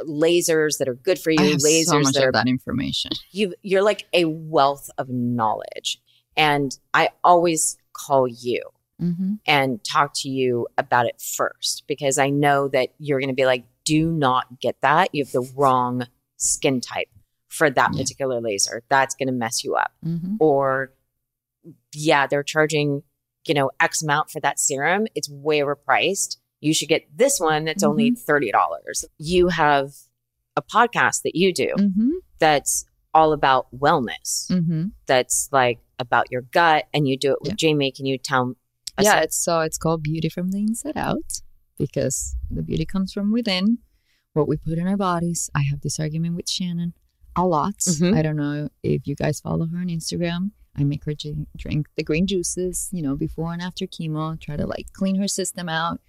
[0.05, 3.11] lasers that are good for you, lasers so much that are of that information.
[3.31, 6.01] you you're like a wealth of knowledge
[6.35, 8.61] and i always call you
[9.01, 9.33] Mm-hmm.
[9.45, 13.45] and talk to you about it first because i know that you're going to be
[13.45, 17.09] like do not get that you have the wrong skin type
[17.49, 17.99] for that Yeah.
[18.01, 20.35] particular laser that's going to mess you up Mm-hmm.
[20.39, 20.93] or
[21.93, 23.03] yeah they're charging
[23.45, 27.65] you know x amount for that serum it's way overpriced you should get this one
[27.65, 28.51] that's only $30
[29.17, 29.91] you have
[30.55, 32.11] a podcast that you do Mm-hmm.
[32.39, 34.85] that's all about wellness Mm-hmm.
[35.05, 37.55] that's like about your gut and you do it with Yeah.
[37.57, 38.55] jamie can you tell
[38.97, 41.41] us yeah it's so it's called beauty from the inside out
[41.77, 43.79] because the beauty comes from within
[44.33, 45.49] what we put in our bodies.
[45.55, 46.91] I have this argument with shannen
[47.37, 47.75] a lot.
[47.79, 48.15] Mhm.
[48.17, 50.51] i don't know if you guys follow her on instagram.
[50.77, 51.13] I make her
[51.57, 55.27] drink, the green juices you know before and after chemo try to like clean her
[55.27, 56.01] system out.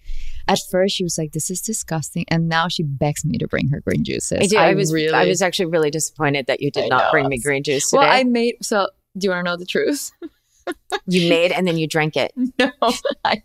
[0.47, 3.69] At first she was like this is disgusting and now she begs me to bring
[3.69, 4.39] her green juices.
[4.41, 7.03] I, do, I was really I was actually really disappointed that you did I not
[7.05, 7.99] know, bring me green juice today.
[7.99, 10.11] well i made so do you want to know the truth
[11.07, 12.33] You made and then you drank it.
[12.35, 12.71] no,
[13.23, 13.43] I,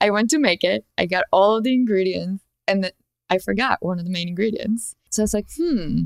[0.00, 0.84] I went to make it.
[0.98, 2.92] I got all of the ingredients and then
[3.30, 4.94] I forgot one of the main ingredients.
[5.10, 6.04] So I was like, hmm,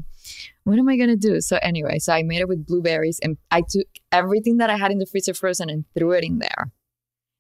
[0.64, 1.40] what am I going to do?
[1.40, 4.92] So anyway, so I made it with blueberries and I took everything that I had
[4.92, 6.70] in the freezer frozen and threw it in there.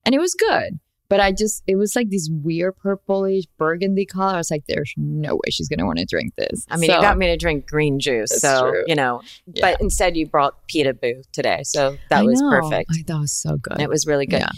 [0.04, 0.80] And it was good.
[1.12, 4.32] But I just, it was like this weird purplish burgundy color.
[4.32, 6.64] I was like, there's no way she's going to want to drink this.
[6.70, 8.40] I mean, So- you got me to drink green juice.
[8.40, 8.84] So, true.
[8.86, 9.20] you know,
[9.52, 9.72] Yeah.
[9.72, 11.64] but instead you brought pita boo today.
[11.64, 12.48] So that I was know.
[12.48, 12.92] perfect.
[12.94, 13.78] I it was so good.
[13.78, 14.40] It was really good.
[14.40, 14.48] Yeah.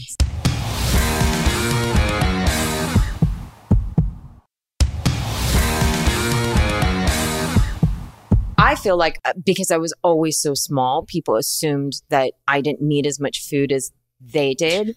[8.57, 12.81] I feel like uh, because I was always so small, people assumed that I didn't
[12.81, 13.91] need as much food as
[14.21, 14.97] they did.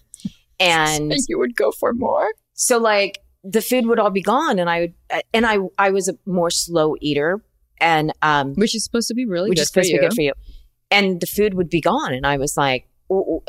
[0.70, 2.28] And you would go for more.
[2.54, 4.94] so like the food would all be gone and I would
[5.32, 7.40] and I I was a more slow eater
[7.80, 10.22] and um Which is supposed to be really which is supposed to be good for
[10.22, 10.32] you.
[10.90, 12.88] And the food would be gone and I was like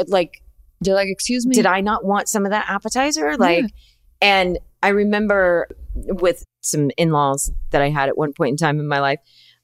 [0.07, 0.43] like
[0.81, 1.55] They're like, excuse me.
[1.55, 3.35] did I not want some of that appetizer?
[3.37, 3.65] Like,
[4.21, 8.79] and I remember with some in laws that I had at one point in time
[8.79, 9.19] in my life,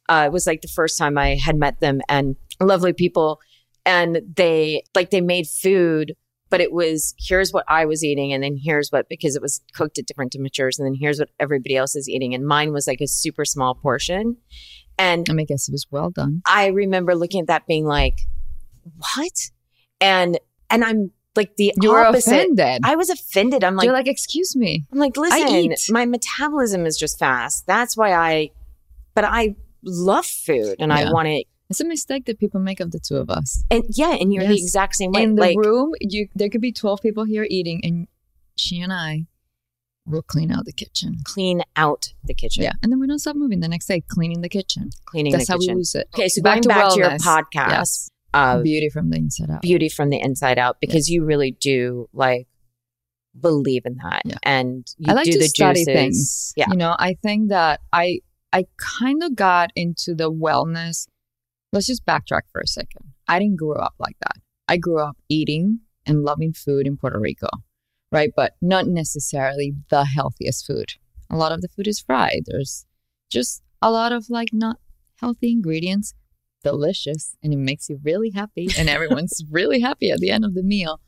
[0.10, 3.40] uh, it was like the first time I had met them and lovely people.
[3.86, 6.16] And they, like, they made food,
[6.56, 8.32] but it was here's what I was eating.
[8.32, 10.80] And then here's what, because it was cooked at different temperatures.
[10.80, 12.34] And then here's what everybody else is eating.
[12.34, 14.38] And mine was like a super small portion.
[14.98, 16.42] And I mean, I guess it was well done.
[16.46, 18.22] I remember looking at that being like,
[18.98, 19.34] what?
[20.00, 20.40] And,
[20.70, 22.32] and I'm like the You were opposite.
[22.32, 22.84] offended.
[22.86, 23.66] I was offended.
[23.66, 24.86] I'm like, You're like, excuse me.
[24.94, 27.68] I'm like, listen, my metabolism is just fast.
[27.68, 28.52] That's why I,
[29.14, 31.48] but I love food and I want it.
[31.70, 33.64] It's a mistake that people make of the two of us.
[33.72, 35.24] And yeah, and you're the exact same way.
[35.24, 38.08] In the like, room, you there could be twelve people here eating, and
[38.56, 39.26] she and I
[40.06, 41.18] will clean out the kitchen.
[41.24, 43.60] clean out the kitchen, Yeah, and then we don't stop moving.
[43.62, 44.92] The next day, cleaning the kitchen.
[45.06, 45.74] cleaning That's how kitchen.
[45.74, 46.08] we lose it.
[46.14, 48.10] Okay, so going back to your podcast, Yes.
[48.34, 49.62] uh, beauty from the inside out.
[49.64, 52.48] beauty from the inside out, because you really do like
[53.40, 54.36] believe in that, Yeah.
[54.44, 55.94] and you I like do to the study juices.
[55.96, 56.54] things.
[56.56, 56.66] Yeah.
[56.70, 58.20] You know, I think that I
[58.54, 61.08] I kind of got into the wellness.
[61.72, 63.14] Let's just backtrack for a second.
[63.28, 64.38] I didn't grow up like that.
[64.68, 67.48] I grew up eating and loving food in Puerto Rico,
[68.12, 68.32] right?
[68.36, 70.94] But not necessarily the healthiest food.
[71.30, 72.44] A lot of the food is fried.
[72.46, 72.86] There's
[73.30, 74.78] just a lot of like not
[75.20, 76.14] healthy ingredients,
[76.64, 78.70] delicious, and it makes you really happy.
[78.78, 81.00] And everyone's really happy at the end of the meal.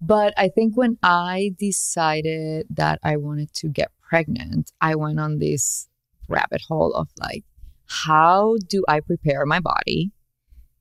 [0.00, 5.38] But I think when I decided that I wanted to get pregnant, I went on
[5.38, 5.88] this
[6.28, 7.44] rabbit hole of like,
[7.90, 10.12] how do I prepare my body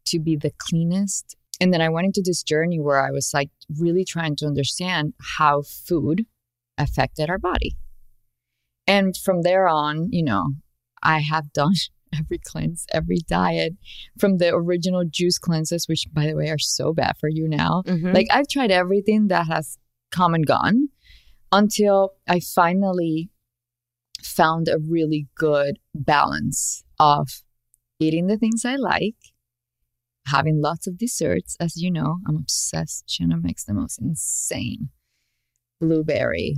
[0.06, 1.36] to be the cleanest?
[1.60, 5.14] And then I went into this journey where I was like really trying to understand
[5.38, 6.26] how food
[6.78, 7.76] affected our body.
[8.88, 10.52] And from there on, you know,
[11.02, 11.74] I have done
[12.18, 13.74] every cleanse, every diet
[14.20, 17.82] from the original juice cleanses, which by the way are so bad for you now.
[17.88, 18.14] Mhm.
[18.14, 19.78] Like I've tried everything that has
[20.12, 20.90] come and gone
[21.52, 23.32] until I finally
[24.22, 27.30] found a really good balance of
[28.00, 29.16] eating the things I like,
[30.26, 31.56] having lots of desserts.
[31.60, 33.10] As you know, I'm obsessed.
[33.10, 34.90] Shanna makes the most insane
[35.80, 36.56] blueberry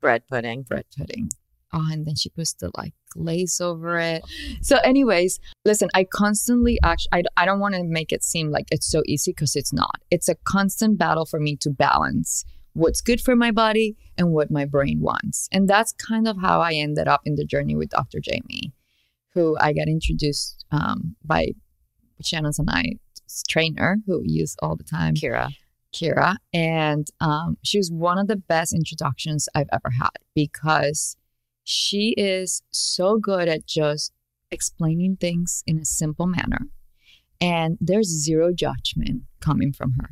[0.00, 0.62] bread pudding.
[0.62, 1.30] bread pudding.
[1.72, 4.22] Oh, and then she puts the like glaze over it.
[4.60, 8.66] So, anyways, listen, I constantly actually, I, I don't want to make it seem like
[8.70, 10.00] it's so easy because it's not.
[10.10, 14.50] It's a constant battle for me to balance what's good for my body and what
[14.50, 15.48] my brain wants.
[15.50, 18.20] And that's kind of how I ended up in the journey with Dr.
[18.20, 18.72] Jamie,
[19.34, 21.48] who I got introduced um, by
[22.22, 25.14] Shannen's and I's trainer, who we use all the time.
[25.14, 25.50] Kira.
[25.92, 31.16] Kira, and um, she was one of the best introductions I've ever had because
[31.62, 34.12] she is so good at just
[34.50, 36.66] explaining things in a simple manner,
[37.40, 40.10] and there's zero judgment coming from her.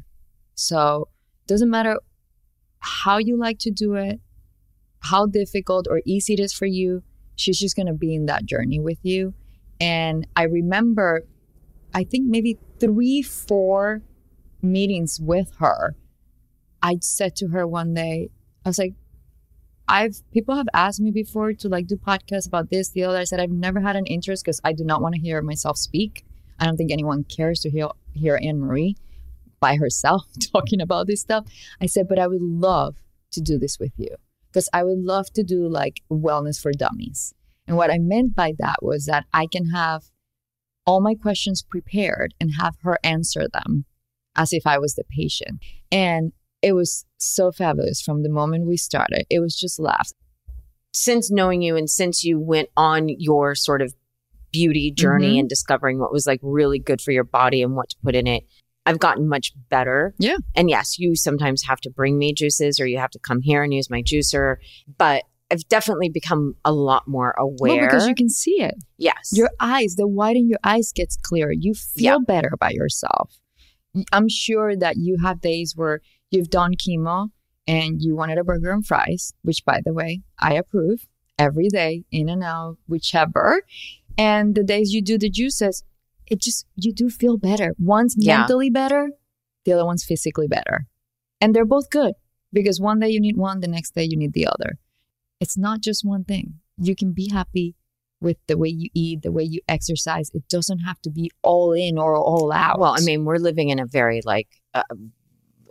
[0.55, 1.09] So
[1.45, 1.99] it doesn't matter
[2.79, 4.21] how you like to do it,
[5.01, 7.03] how difficult or easy it is for you.
[7.37, 9.35] She's just going to be in that journey with you.
[9.81, 11.23] And I remember,
[11.95, 14.03] I think maybe three, four
[14.61, 15.97] meetings with her,
[16.83, 18.31] I said to her one day,
[18.65, 18.95] I was like,
[19.89, 23.19] I've people have asked me before to like do podcasts about this, the other.
[23.19, 25.77] I said I've never had an interest because I do not want to hear myself
[25.77, 26.25] speak.
[26.59, 28.97] I don't think anyone cares to hear hear Anne Marie
[29.59, 31.47] by herself talking about this stuff.
[31.81, 34.17] I said, but I would love to do this with you
[34.53, 37.33] because I would love to do like wellness for dummies.
[37.67, 40.03] And what I meant by that was that I can have
[40.85, 43.85] all my questions prepared and have her answer them
[44.37, 45.61] as if I was the patient.
[45.91, 49.25] And it was so fabulous from the moment we started.
[49.31, 50.13] It was just laughs.
[50.93, 53.95] Since knowing you and since you went on your sort of
[54.53, 55.41] beauty journey Mhm.
[55.41, 58.27] and discovering what was like really good for your body and what to put in
[58.27, 58.45] it,
[58.85, 60.15] I've gotten much better.
[60.19, 60.37] Yeah.
[60.57, 63.63] And yes, you sometimes have to bring me juices or you have to come here
[63.63, 64.57] and use my juicer,
[64.99, 67.77] but I've definitely become a lot more aware.
[67.77, 68.75] Well, because you can see it.
[68.97, 69.31] yes.
[69.33, 71.53] Your eyes, the white in your eyes gets clearer.
[71.53, 72.19] You feel Yeah.
[72.27, 73.39] better about yourself.
[74.13, 77.29] I'm sure that you have days where you've done chemo
[77.69, 81.07] and you wanted a burger and fries, which by the way, I approve
[81.39, 83.63] every day, in and out, whichever.
[84.19, 85.85] And the days you do the juices,
[86.33, 87.69] it just, you do feel better.
[87.79, 88.39] One's Yeah.
[88.39, 89.03] mentally better,
[89.65, 90.87] the other one's physically better.
[91.41, 92.15] And they're both good
[92.53, 94.79] because one day you need one, the next day you need the other.
[95.43, 96.47] It's not just one thing.
[96.79, 97.75] You can be happy
[98.21, 100.31] with the way you eat, the way you exercise.
[100.33, 102.79] It doesn't have to be all in or all out.
[102.81, 104.85] Well, I mean, we're living in a very like uh,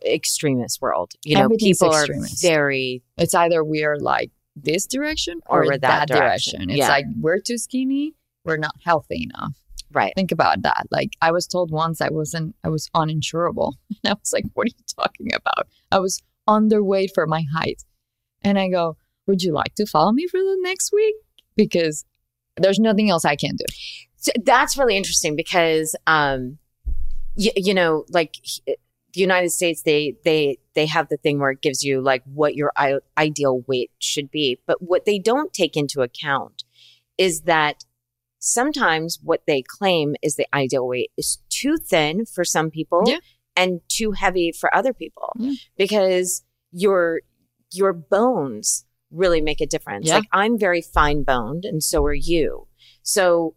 [0.06, 1.13] extremist world.
[1.24, 2.43] You know, people extremist.
[2.43, 6.60] are very it's either we're like this direction Or or, we're that, that direction.
[6.60, 6.69] direction.
[6.71, 6.89] It's Yeah.
[6.89, 9.56] like we're too skinny, we're not healthy enough.
[9.91, 10.13] Right.
[10.15, 10.88] Think about that.
[10.91, 13.73] Like I was told once I wasn't I was uninsurable.
[14.03, 15.67] And I was like, what are you talking about?
[15.91, 17.84] I was underweight for my height.
[18.43, 21.15] And I go, Would you like to follow me for the next week?
[21.55, 22.05] Because
[22.57, 23.65] there's nothing else I can do.
[24.17, 26.57] So that's really interesting because, um,
[27.36, 31.62] you, you know, like the United States, they they they have the thing where it
[31.62, 35.75] gives you like what your I- ideal weight should be, but what they don't take
[35.75, 36.63] into account
[37.17, 37.84] is that
[38.41, 43.19] sometimes what they claim is the ideal weight is too thin for some people Yeah.
[43.56, 45.54] and too heavy for other people Yeah.
[45.77, 47.21] because your
[47.71, 50.08] your bones really make a difference.
[50.08, 50.15] Yeah.
[50.15, 52.67] Like I'm very fine boned and so are you.
[53.04, 53.56] So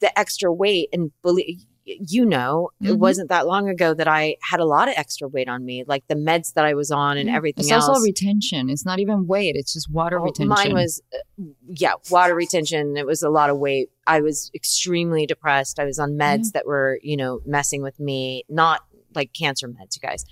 [0.00, 2.98] the extra weight and believe you know, it Mhm.
[2.98, 6.06] wasn't that long ago that I had a lot of extra weight on me, like
[6.08, 7.88] the meds that I was on and everything It's else.
[7.88, 8.68] also retention.
[8.70, 10.48] It's not even weight, it's just water Oh, retention.
[10.48, 12.96] Mine was, uh, yeah, water retention.
[12.96, 13.88] It was a lot of weight.
[14.06, 15.78] I was extremely depressed.
[15.80, 18.82] I was on meds that were, you know, messing with me, not
[19.14, 20.24] like cancer meds, you guys.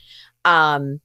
[0.44, 1.00] Um,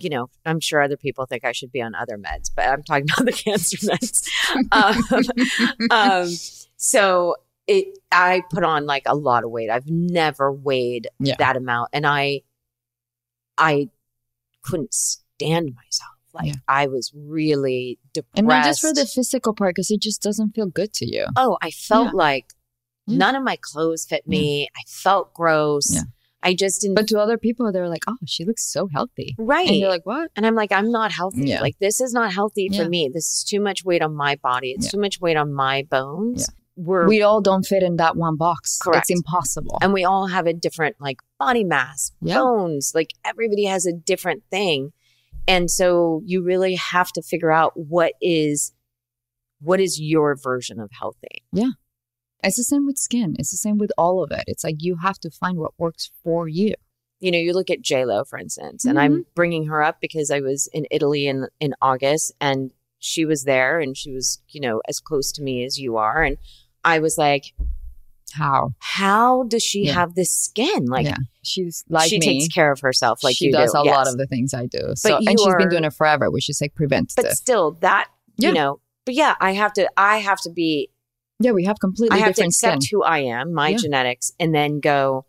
[0.00, 2.82] you know, I'm sure other people think I should be on other meds, but I'm
[2.84, 4.28] talking about the cancer meds.
[4.72, 6.28] um, um,
[6.76, 7.34] so
[7.68, 9.70] it, I put on like a lot of weight.
[9.70, 11.36] I've never weighed Yeah.
[11.38, 12.40] that amount, and I,
[13.56, 13.90] I
[14.62, 16.12] couldn't stand myself.
[16.34, 16.54] Like Yeah.
[16.68, 18.38] I was really depressed.
[18.38, 21.26] and not just for the physical part, because it just doesn't feel good to you.
[21.36, 22.12] oh, I felt Yeah.
[22.14, 22.46] like
[23.06, 23.18] Yeah.
[23.18, 24.68] none of my clothes fit me.
[24.76, 25.94] I felt gross.
[25.94, 26.02] Yeah.
[26.42, 26.94] I just didn't.
[26.94, 29.66] But to other people, they're like, "Oh, she looks so healthy," right.
[29.66, 31.48] and you're like, "What?" And I'm like, I'm not healthy.
[31.48, 31.60] Yeah.
[31.60, 33.10] Like, this is not healthy for me.
[33.12, 34.70] This is too much weight on my body.
[34.70, 34.90] It's Yeah.
[34.92, 36.48] too much weight on my bones.
[36.80, 38.78] We're, We all don't fit in that one box.
[38.78, 39.10] Correct.
[39.10, 39.78] It's impossible.
[39.82, 42.38] and we all have a different, like, body mass, Yeah.
[42.38, 42.92] bones.
[42.94, 44.92] Like, everybody has a different thing.
[45.48, 48.72] And so you really have to figure out what is,
[49.60, 51.42] what is your version of healthy?
[51.52, 51.70] Yeah.
[52.44, 53.34] It's the same with skin.
[53.40, 54.44] It's the same with all of it.
[54.46, 56.74] It's like you have to find what works for you.
[57.20, 59.30] you know, you look at J Lo, for instance, and I'm mm-hmm.
[59.34, 63.80] bringing her up because I was in Italy in in August, and she was there,
[63.80, 66.36] and she was, you know, as close to me as you are, and
[66.88, 67.52] I was like,
[68.32, 68.74] How?
[68.78, 69.94] how does she Yeah.
[69.94, 70.86] have this skin?
[70.86, 72.26] Like, yeah, she's like she me.
[72.26, 73.78] takes care of herself, like she does do.
[73.78, 73.94] a Yes.
[73.96, 74.92] lot of the things I do.
[74.96, 77.16] So, you and she's are- been doing it forever, which is like preventative.
[77.24, 78.48] but still, that Yeah.
[78.50, 80.90] you know, but yeah, I have to, I have to be,
[81.40, 82.98] yeah, we have completely I have to accept skin.
[82.98, 85.24] who I am, my genetics, and then go,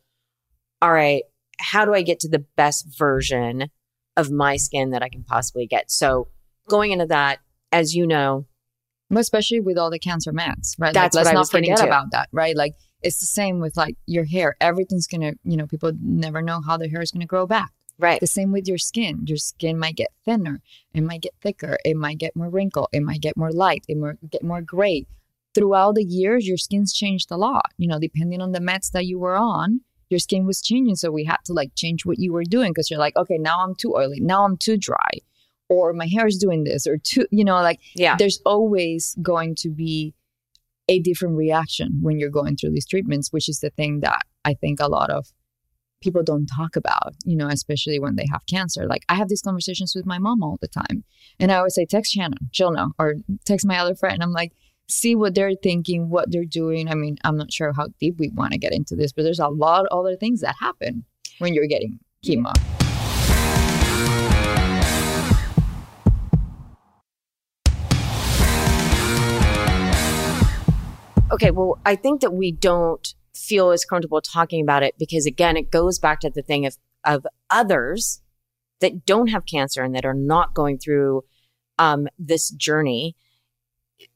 [0.81, 1.23] all right,
[1.59, 3.69] how do I get to the best version
[4.17, 5.89] of my skin that I can possibly get?
[5.91, 6.27] So
[6.67, 7.39] going into that,
[7.71, 8.45] as you know,
[9.17, 10.93] especially with all the cancer meds, right?
[10.93, 11.85] That's like, what let's not forget to.
[11.85, 12.55] about that, right?
[12.55, 14.55] Like it's the same with like your hair.
[14.61, 17.71] Everything's gonna, you know, people never know how their hair is gonna grow back.
[17.97, 18.19] right?
[18.19, 19.25] The same with your skin.
[19.27, 20.61] Your skin might get thinner,
[20.93, 23.97] it might get thicker, it might get more wrinkle, it might get more light, it
[23.97, 25.05] might get more gray.
[25.55, 27.71] Throughout the years, your skin's changed a lot.
[27.77, 30.95] You know, depending on the meds that you were on, your skin was changing.
[30.95, 33.63] So we had to like change what you were doing because you're like, okay, now
[33.63, 35.09] I'm too oily, now I'm too dry,
[35.69, 38.15] or my hair is doing this, or two you know, like Yeah.
[38.17, 40.13] there's always going to be
[40.87, 44.55] a different reaction when you're going through these treatments, which is the thing that I
[44.55, 45.27] think a lot of
[46.01, 48.87] people don't talk about, you know, especially when they have cancer.
[48.87, 51.03] Like I have these conversations with my mom all the time.
[51.39, 53.15] And I always say, text Shannen, she'll know, or
[53.45, 54.23] text my other friend.
[54.23, 54.53] I'm like,
[54.87, 56.89] see what they're thinking, what they're doing.
[56.89, 59.39] I mean, I'm not sure how deep we want to get into this, but there's
[59.39, 61.03] a lot of other things that happen
[61.37, 62.53] when you're getting chemo.
[71.31, 75.55] Okay, well, I think that we don't feel as comfortable talking about it because again,
[75.57, 78.21] it goes back to the thing of of others
[78.81, 81.23] that don't have cancer and that are not going through
[81.77, 83.15] um, this journey.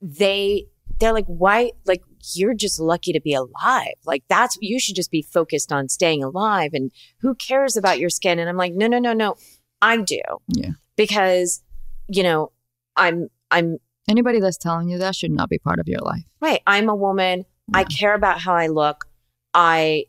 [0.02, 0.68] They
[1.00, 1.72] they're like, why?
[1.86, 2.04] Like
[2.34, 3.96] you're just lucky to be alive.
[4.06, 8.10] Like that's, you should just be focused on staying alive and who cares about your
[8.10, 8.40] skin?
[8.40, 9.36] And I'm like, no, no, no, no,
[9.82, 10.22] I do.
[10.48, 10.72] Yeah.
[10.96, 11.62] Because,
[12.08, 12.52] you know,
[12.96, 13.80] I'm, I'm,
[14.10, 16.24] Anybody that's telling you that should not be part of your life.
[16.42, 16.62] right.
[16.68, 17.46] I'm a woman.
[17.74, 19.06] I care about how I look.
[19.54, 20.06] I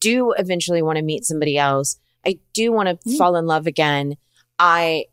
[0.00, 1.98] do eventually want to meet somebody else.
[2.26, 3.16] I do want to Mm.
[3.16, 4.16] fall in love again.
[4.58, 5.04] I,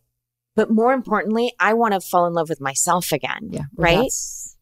[0.56, 3.50] but more importantly, I want to fall in love with myself again.
[3.52, 3.66] Yeah.
[3.74, 4.12] but Right.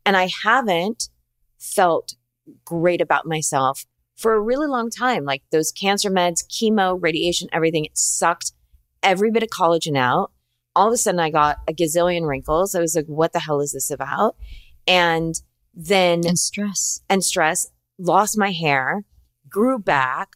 [0.05, 1.07] And I haven't
[1.57, 2.15] felt
[2.65, 3.85] great about myself
[4.17, 5.23] for a really long time.
[5.23, 8.51] Like those cancer meds, chemo, radiation, everything, it sucked
[9.01, 10.32] every bit of collagen out.
[10.75, 12.73] All of a sudden, I got a gazillion wrinkles.
[12.75, 14.35] I was like, what the hell is this about?
[14.87, 15.35] And
[15.73, 17.01] then, And stress.
[17.09, 17.67] and stress,
[17.97, 19.03] lost my hair,
[19.49, 20.29] grew back.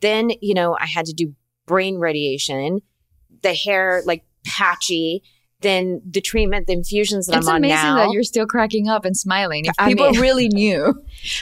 [0.00, 1.34] Then, you know, I had to do
[1.66, 2.80] brain radiation,
[3.42, 5.22] the hair like patchy.
[5.60, 9.04] Then the treatment, the infusions that It's I'm on amazing that you're still cracking up
[9.04, 9.66] and smiling.
[9.66, 10.92] If I people mean- really knew,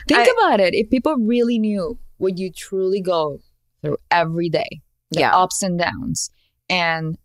[0.09, 0.75] think I- about it.
[0.75, 3.39] If people really knew what you truly go
[3.81, 5.35] through every day, the Yeah.
[5.35, 6.31] ups and downs,
[6.69, 7.17] and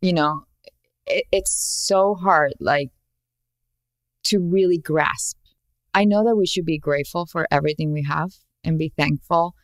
[0.00, 0.42] you know,
[1.10, 2.90] it, it's so hard, like
[4.24, 5.36] to really grasp.
[5.92, 8.30] I know that we should be grateful for everything we have
[8.62, 9.54] and be thankful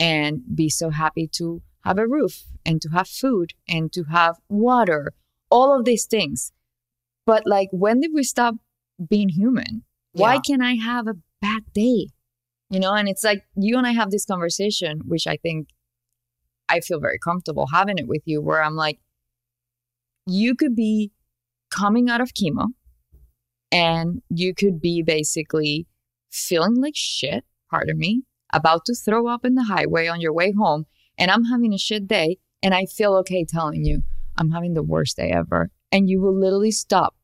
[0.00, 4.36] and be so happy to have a roof and to have food and to have
[4.48, 5.12] water,
[5.50, 6.52] all of these things.
[7.24, 8.56] But like, when did we stop
[9.08, 9.84] being human?
[10.12, 10.40] Why Yeah.
[10.44, 12.08] can I have a bad day?
[12.70, 15.68] You know, and it's like you and I have this conversation, which I think
[16.68, 18.98] I feel very comfortable having it with you, where I'm like,
[20.26, 21.12] you could be
[21.70, 22.68] coming out of chemo
[23.72, 25.86] and you could be basically
[26.30, 28.22] feeling like shit, pardon me,
[28.52, 30.86] about to throw up in the highway on your way home.
[31.18, 32.38] And I'm having a shit day.
[32.62, 34.02] And I feel okay telling you,
[34.36, 35.70] I'm having the worst day ever.
[35.92, 37.14] And you will literally stop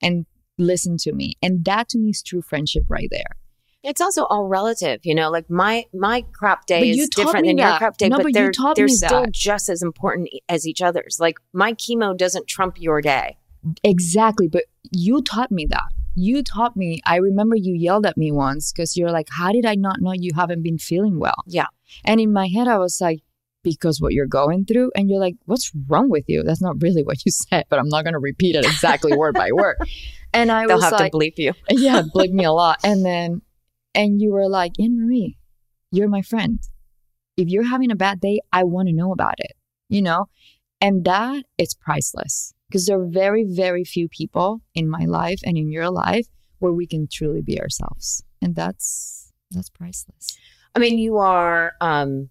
[0.00, 0.26] and
[0.56, 1.34] listen to me.
[1.42, 3.36] And that to me is true friendship right there.
[3.88, 5.30] It's also all relative, you know.
[5.30, 7.78] Like my my crap day is different than your that.
[7.78, 9.32] crap day, No, but but they're they're still that.
[9.32, 11.18] just as important as each other's.
[11.18, 13.38] Like my chemo doesn't trump your day.
[13.82, 14.48] Exactly.
[14.48, 15.88] But you taught me that.
[16.14, 17.00] You taught me.
[17.06, 20.12] I remember you yelled at me once because you're like, How did I not know
[20.14, 21.42] you haven't been feeling well?
[21.46, 21.66] Yeah.
[22.04, 23.20] And in my head, I was like,
[23.62, 24.90] Because what you're going through.
[24.96, 26.42] And you're like, What's wrong with you?
[26.42, 29.34] That's not really what you said, but I'm not going to repeat it exactly word
[29.34, 29.76] by word.
[30.34, 31.54] And I They'll was have like, to bleep you.
[31.70, 32.80] yeah, bleep me a lot.
[32.84, 33.40] And then,
[33.94, 35.38] and you were like, Anne Marie,
[35.90, 36.60] you're my friend.
[37.36, 39.52] If you're having a bad day, I want to know about it,
[39.88, 40.26] you know?
[40.80, 45.56] And that is priceless because there are very, very few people in my life and
[45.56, 46.26] in your life
[46.58, 48.22] where we can truly be ourselves.
[48.42, 50.36] And that's, that's priceless.
[50.74, 52.28] I mean, you are um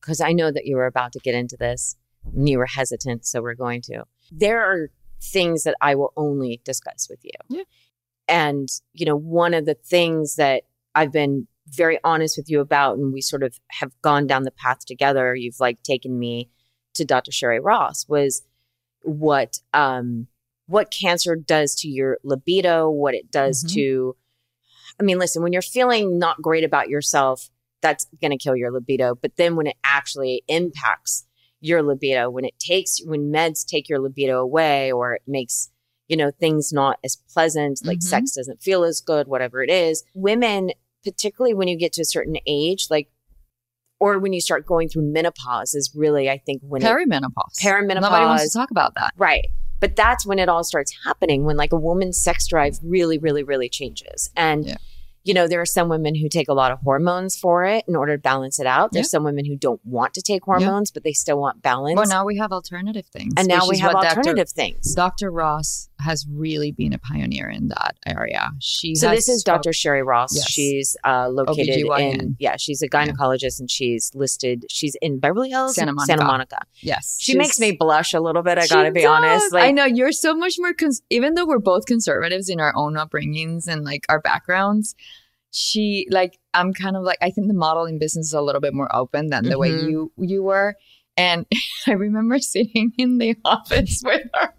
[0.00, 3.26] because I know that you were about to get into this and you were hesitant,
[3.26, 4.04] so we're going to.
[4.30, 4.90] There are
[5.22, 7.30] things that I will only discuss with you.
[7.48, 7.64] Yeah.
[8.26, 10.64] And, you know, one of the things that
[10.98, 14.50] I've been very honest with you about, and we sort of have gone down the
[14.50, 16.50] path together, you've like taken me
[16.94, 17.30] to Dr.
[17.30, 18.42] Sherry Ross, was
[19.02, 20.26] what um
[20.66, 23.72] what cancer does to your libido, what it does Mhm.
[23.74, 24.16] to
[24.98, 28.72] I mean, listen, when you're feeling not great about yourself, that's going to kill your
[28.72, 29.14] libido.
[29.14, 31.24] But then when it actually impacts
[31.60, 35.70] your libido, when it takes, when meds take your libido away or it makes,
[36.08, 38.02] you know, things not as pleasant, like Mhm.
[38.02, 40.72] sex doesn't feel as good, whatever it is, women,
[41.04, 43.08] particularly when you get to a certain age, like,
[44.00, 47.60] or when you start going through menopause, is really, I think, when it, Perimenopause.
[47.60, 48.00] Perimenopause.
[48.00, 49.12] Nobody wants to talk about that.
[49.16, 49.48] Right.
[49.80, 53.42] But that's when it all starts happening, when like a woman's sex drive really, really,
[53.42, 54.30] really changes.
[54.36, 54.76] And, Yeah.
[55.24, 57.94] you know, there are some women who take a lot of hormones for it in
[57.96, 58.92] order to balance it out.
[58.92, 59.18] There's Yeah.
[59.18, 61.96] some women who don't want to take hormones, but they still want balance.
[61.96, 63.34] Well, now we have alternative things.
[63.36, 64.18] and now we have what Dr.
[64.18, 64.94] alternative things.
[64.94, 65.30] Dr.
[65.30, 68.50] Ross has really been a pioneer in that area.
[68.60, 69.72] She So this is spoke- Dr.
[69.72, 70.34] Sherry Ross.
[70.34, 70.48] Yes.
[70.50, 72.14] She's uh, located OBGYN.
[72.20, 76.06] in, yeah, she's a gynecologist and she's listed, she's in Beverly Hills, Santa Monica.
[76.12, 76.58] Santa Monica.
[76.80, 78.58] Yes, She she's- makes me blush a little bit.
[78.58, 79.46] I gotta be honest.
[79.52, 79.54] does.
[79.54, 82.94] I know you're so much more, cons- even though we're both conservatives in our own
[82.94, 84.94] upbringings and like our backgrounds.
[85.50, 88.74] She like I'm kind of like I think the modeling business is a little bit
[88.74, 89.90] more open than the way Mhm.
[89.90, 90.74] you you were.
[91.16, 91.46] And
[91.86, 94.52] I remember sitting in the office with her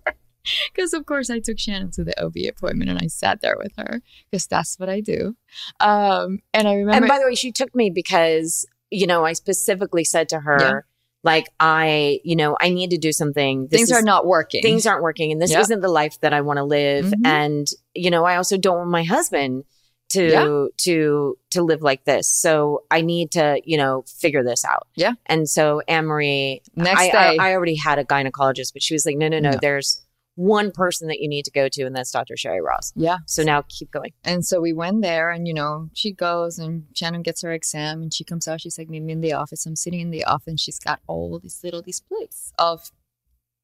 [0.73, 3.73] because of course I took Shannen to the OB appointment and I sat there with
[3.77, 5.35] her because that's what I do.
[5.79, 9.33] Um, and I remember And by the way, she took me because, you know, I
[9.33, 10.79] specifically said to her, Yeah.
[11.23, 13.67] like, I, you know, I need to do something.
[13.67, 14.61] This things is- are not working.
[14.61, 15.61] things aren't working and this Yeah.
[15.61, 17.05] isn't the life that I want to live.
[17.05, 17.25] Mhm.
[17.25, 19.63] And, you know, I also don't want my husband
[20.09, 20.65] to Yeah.
[20.85, 22.27] to to live like this.
[22.27, 24.87] So I need to, you know, figure this out.
[24.95, 25.13] Yeah.
[25.27, 27.37] And so Anne Marie Next I, day.
[27.39, 29.57] I, I already had a gynecologist, but she was like, no, no, no, No.
[29.61, 30.01] there's
[30.39, 32.37] one person that you need to go to, and that's Dr.
[32.37, 32.93] Sherry Ross.
[32.95, 33.17] Yeah.
[33.25, 34.13] So now keep going.
[34.23, 38.01] And so we went there, and you know, she goes and Shannen gets her exam,
[38.01, 38.61] and she comes out.
[38.61, 41.01] She's like, "Meet me in the office." I'm sitting in the office, and she's got
[41.07, 42.89] all these little displays of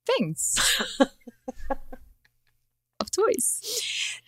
[0.05, 0.59] things,
[0.99, 1.09] of
[3.09, 3.61] toys.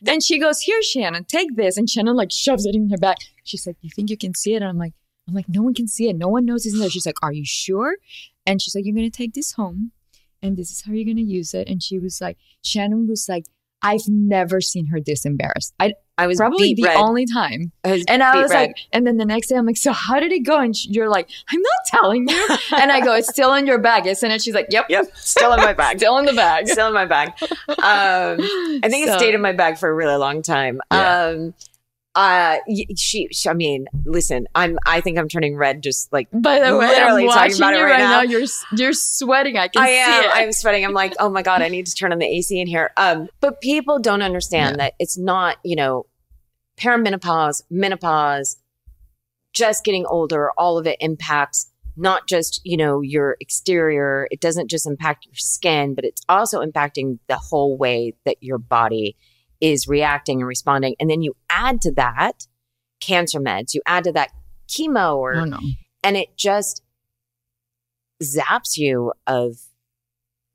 [0.02, 3.18] Then she goes, "Here, Shannen, take this," and Shannen like shoves it in her back.
[3.44, 4.94] She's like, "You think you can see it?" And I'm like,
[5.28, 6.16] "I'm like, no one can see it.
[6.16, 7.98] No one knows it's in there." She's like, "Are you sure?"
[8.46, 9.92] And she's like, "You're gonna take this home."
[10.42, 11.68] And this is how you're going to use it.
[11.68, 13.46] And she was like, Shannen was like,
[13.82, 15.74] I've never seen her this embarrassed.
[15.80, 16.98] I, I was probably the red.
[16.98, 17.72] only time.
[17.84, 18.70] I And I was red.
[18.70, 20.60] like, and then the next day I'm like, so how did it go?
[20.60, 22.48] And you're like, I'm not telling you.
[22.76, 24.42] and I go, it's still in your bag, isn't it?
[24.42, 25.98] She's like, yep, Yep, still in my bag.
[26.00, 26.68] still in the bag.
[26.68, 27.30] still in my bag.
[27.70, 30.82] Um, I think it stayed in my bag for a really long time.
[30.92, 31.26] Yeah.
[31.26, 31.54] Um,
[32.18, 32.58] uh,
[32.98, 36.76] she, she, I mean, listen, I'm, I think I'm turning red just like By the
[36.76, 38.10] way, Literally I'm watching you right right now.
[38.10, 38.22] now.
[38.24, 39.56] You're you're sweating.
[39.56, 40.24] I can I see am.
[40.24, 40.30] it.
[40.34, 40.84] I'm sweating.
[40.84, 42.90] I'm like, oh my God, I need to turn on the AC in here.
[42.98, 46.08] Um, but people don't understand that it's not, you know,
[46.80, 48.58] perimenopause, menopause,
[49.54, 54.28] just getting older, all of it impacts not just, you know, your exterior.
[54.32, 58.58] It doesn't just impact your skin, but it's also impacting the whole way that your
[58.58, 59.16] body
[59.62, 60.96] is reacting and responding.
[61.00, 62.48] And then you add to that
[63.00, 64.32] cancer meds, you add to that
[64.68, 65.60] chemo or oh no.
[66.04, 66.82] and it just
[68.22, 69.56] zaps you of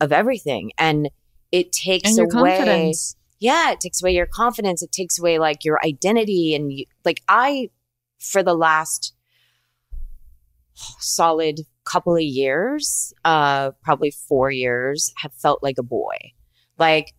[0.00, 1.08] of everything and
[1.52, 3.16] it takes And your away confidence.
[3.38, 7.22] yeah it takes away your confidence it takes away like your identity and you, like
[7.28, 7.70] i
[8.18, 9.14] for the last
[10.74, 16.16] solid couple of years uh probably 4 years have felt like a boy
[16.78, 17.14] like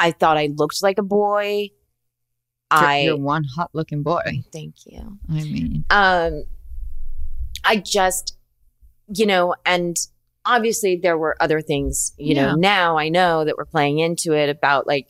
[0.00, 1.68] i thought i looked like a boy
[2.72, 4.22] You're- i you're one hot looking boy.
[4.52, 6.44] thank you I mean, um
[7.64, 8.36] i just
[9.14, 9.96] you know and
[10.44, 12.46] obviously there were other things you Yeah.
[12.46, 15.08] know now i know that we're playing into it about like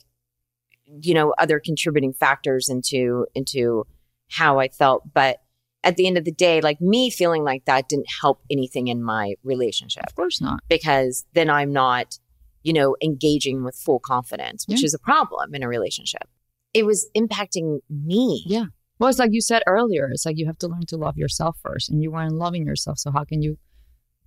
[0.86, 3.86] you know other contributing factors into into
[4.30, 5.38] how i felt but
[5.84, 9.02] at the end of the day like me feeling like that didn't help anything in
[9.02, 10.60] my relationship of course not.
[10.68, 12.18] because then i'm not
[12.62, 14.86] you know engaging with full confidence which Yeah.
[14.86, 16.28] is a problem in a relationship
[16.74, 18.66] it was impacting me Yeah.
[18.98, 20.10] Well, it's like you said earlier.
[20.12, 22.98] It's like you have to learn to love yourself first, and you weren't loving yourself.
[22.98, 23.56] So how can you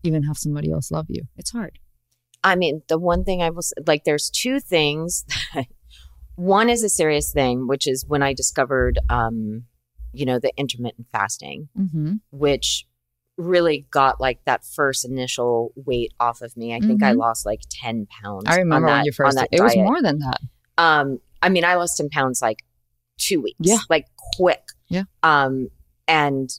[0.02, 1.26] even have somebody else love you?
[1.38, 1.78] It's hard.
[2.44, 5.26] I mean, the one thing I will s- like, there's two things.
[6.36, 9.66] one is a serious thing, which is when I discovered, um,
[10.12, 12.14] you know, the intermittent fasting, Mm-hmm.
[12.32, 12.86] which
[13.38, 16.74] really got like that first initial weight off of me.
[16.76, 17.18] I think I Mhm.
[17.18, 18.44] lost like 10 pounds.
[18.48, 19.38] I remember on that, when you on first.
[19.38, 20.40] that It was more than that.
[20.78, 22.64] Um, I mean, I lost 10 pounds like
[23.18, 23.78] two weeks, Yeah.
[23.90, 24.06] like
[24.38, 24.62] quick.
[24.88, 25.04] Yeah.
[25.24, 25.70] Um,
[26.08, 26.50] and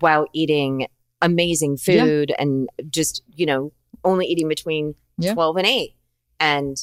[0.00, 0.88] while eating
[1.22, 2.04] amazing Yeah.
[2.04, 3.72] food and just, you know,
[4.04, 5.34] only eating between Yeah.
[5.34, 5.94] 12 and 8
[6.40, 6.76] and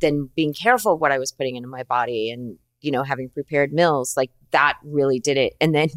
[0.00, 3.28] then being careful of what I was putting into my body and, you know, having
[3.30, 5.54] prepared meals, like that really did it.
[5.60, 5.88] And then,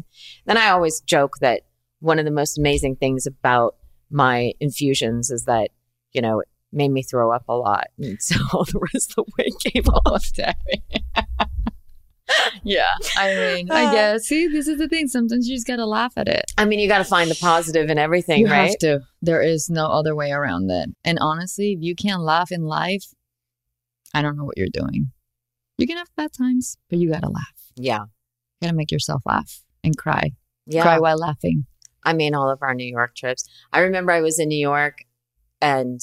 [0.46, 1.62] then I always joke that
[2.04, 3.76] one of the most amazing things about
[4.10, 5.70] my infusions is that,
[6.12, 7.86] you know, it made me throw up a lot.
[7.98, 10.24] And so all the rest of the weight came off.
[12.62, 12.84] yeah.
[13.16, 14.24] I mean, Uh, I guess.
[14.24, 15.08] See, this is the thing.
[15.08, 16.44] Sometimes you just gotta laugh at it.
[16.58, 18.68] I mean, you got to find the positive in everything, you right?
[18.68, 19.00] have to.
[19.22, 20.90] There is no other way around it.
[21.04, 23.04] And honestly, if you can't laugh in life,
[24.12, 25.12] I don't know what you're doing.
[25.78, 27.58] You can have bad times, but you gotta laugh.
[27.76, 28.02] Yeah.
[28.60, 30.32] You gotta make yourself laugh and cry.
[30.66, 30.82] Yeah.
[30.82, 31.66] Cry while laughing.
[32.04, 33.48] I mean, all of our New York trips.
[33.72, 34.98] I remember I was in New York
[35.60, 36.00] and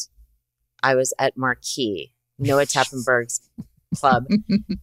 [0.84, 3.41] I was at Marquee, Noah Tepperberg's
[3.95, 4.26] club.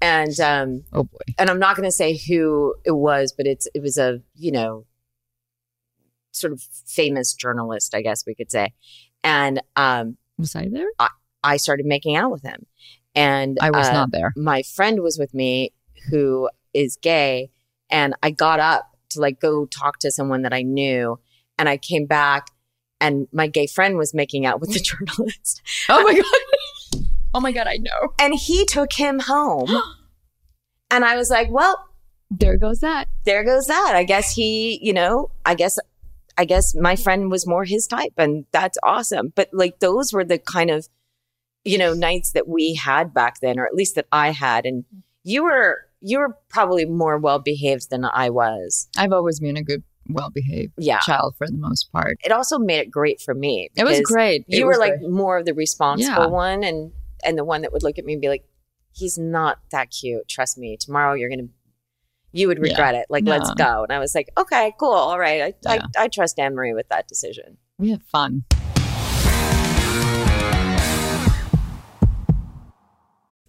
[0.00, 1.18] and um Oh boy.
[1.38, 4.52] and I'm not going to say who it was, but it's it was a, you
[4.52, 4.86] know,
[6.32, 8.72] sort of famous journalist, I guess we could say.
[9.24, 10.88] And um Was I there?
[11.42, 12.66] I started making out with him.
[13.14, 14.32] And I was uh, not there.
[14.36, 15.72] my friend was with me
[16.10, 17.50] who is gay
[17.90, 21.18] and I got up to like go talk to someone that I knew
[21.58, 22.48] and I came back
[23.00, 26.14] and my gay friend was making out with the journalist Oh my
[26.94, 27.04] god.
[27.34, 28.12] oh my god, I know.
[28.18, 29.70] and he took him home
[30.90, 31.76] and I was like, well,
[32.30, 33.08] There goes that.
[33.24, 33.92] there goes that.
[33.94, 35.78] I guess he, you know, I guess
[36.36, 39.32] I guess my friend was more his type and that's awesome.
[39.34, 40.88] But like those were the kind of
[41.64, 44.84] you know nights that we had back then or at least that I had and
[45.24, 48.88] you were you were probably more well behaved than I was.
[48.96, 51.00] I've always been a good, well behaved Yeah.
[51.00, 52.18] child for the most part.
[52.24, 53.68] It also made it great for me.
[53.76, 54.44] It was great.
[54.48, 55.10] It You were like great.
[55.10, 56.26] more of the responsible Yeah.
[56.26, 56.92] one and
[57.24, 58.44] and the one that would look at me and be like,
[58.92, 60.28] he's not that cute.
[60.28, 60.76] Trust me.
[60.80, 61.48] Tomorrow you're gonna
[62.32, 62.70] you would Yeah.
[62.70, 63.06] regret it.
[63.08, 63.82] Like, let's go.
[63.84, 64.92] And I was like, okay, cool.
[64.92, 65.42] All right.
[65.42, 65.82] I, Yeah.
[65.96, 67.56] I, I trust Anne Marie with that decision.
[67.78, 68.44] we have fun.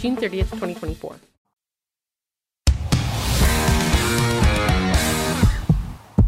[0.00, 1.16] June 30th, 2024.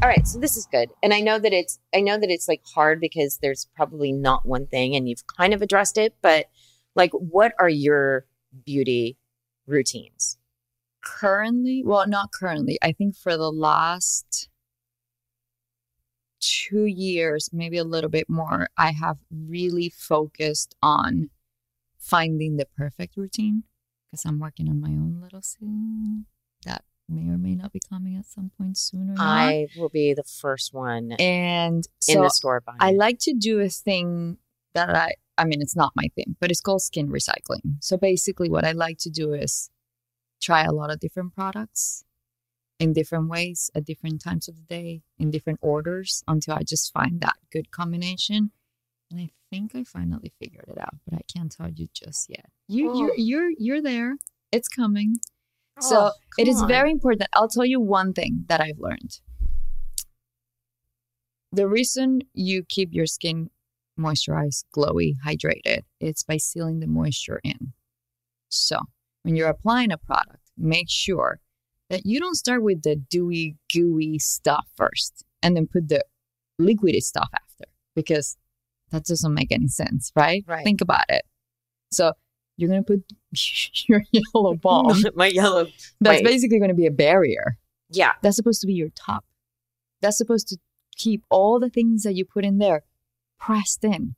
[0.02, 0.90] All right, so this is good.
[1.02, 4.44] And I know that it's I know that it's like hard because there's probably not
[4.44, 6.50] one thing and you've kind of addressed it, but
[6.94, 8.26] like what are your
[8.66, 9.16] beauty
[9.66, 10.36] routines?
[11.02, 12.78] Currently, well, not currently.
[12.82, 14.50] I think for the last
[16.40, 21.30] two years, maybe a little bit more, I have really focused on
[22.02, 23.62] finding the perfect routine
[24.10, 26.26] because I'm working on my own little scene
[26.66, 29.20] that may or may not be coming at some point soon or not.
[29.20, 32.78] I will be the first one and in so the store buying.
[32.80, 34.38] I like to do a thing
[34.74, 37.76] that I I mean it's not my thing, but it's called skin recycling.
[37.80, 39.70] So basically what I like to do is
[40.42, 42.04] try a lot of different products
[42.78, 46.92] in different ways at different times of the day in different orders until I just
[46.92, 48.50] find that good combination.
[49.12, 52.46] And I think I finally figured it out, but I can't tell you just yet.
[52.66, 52.98] You Oh.
[52.98, 54.16] you're you're you're there.
[54.50, 55.16] It's coming.
[55.80, 56.68] So Oh, it come is on.
[56.68, 57.28] very important.
[57.34, 59.20] I'll tell you one thing that I've learned.
[61.52, 63.50] The reason you keep your skin
[64.00, 67.74] moisturized, glowy, hydrated, it's by sealing the moisture in.
[68.48, 68.78] So
[69.22, 71.40] when you're applying a product, make sure
[71.90, 76.02] that you don't start with the dewy, gooey stuff first and then put the
[76.58, 78.36] liquidy stuff after because
[78.92, 80.44] that doesn't make any sense, right?
[80.46, 80.64] Right.
[80.64, 81.22] Think about it.
[81.90, 82.12] So
[82.56, 83.04] you're going to put
[83.88, 84.94] your yellow ball.
[85.14, 85.64] my yellow.
[86.00, 86.24] that's Right.
[86.24, 87.56] basically going to be a barrier.
[87.90, 88.12] Yeah.
[88.22, 89.24] That's supposed to be your top.
[90.00, 90.58] That's supposed to
[90.96, 92.82] keep all the things that you put in there
[93.38, 94.14] pressed in,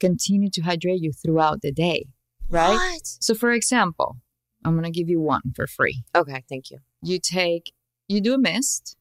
[0.00, 2.06] continue to hydrate you throughout the day,
[2.50, 2.74] right?
[2.74, 3.02] What?
[3.04, 4.16] So, for example,
[4.64, 6.02] I'm going to give you one for free.
[6.14, 6.78] Okay, thank you.
[7.02, 7.72] You take,
[8.08, 8.96] you do a mist.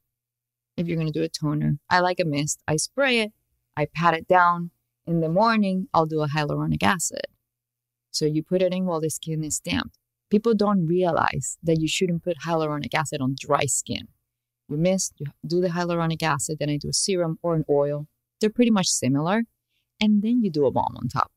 [0.76, 2.62] If you're going to do a toner, I like a mist.
[2.68, 3.32] I spray it,
[3.78, 4.72] I pat it down.
[5.06, 7.28] In the morning, I'll do a hyaluronic acid.
[8.12, 9.92] So you put it in while the skin is damp.
[10.30, 14.08] People don't realize that you shouldn't put hyaluronic acid on dry skin.
[14.70, 18.08] You mist, you do the hyaluronic acid, then I do a serum or an oil.
[18.40, 19.44] They're pretty much similar.
[20.00, 21.32] And then you do a balm on top.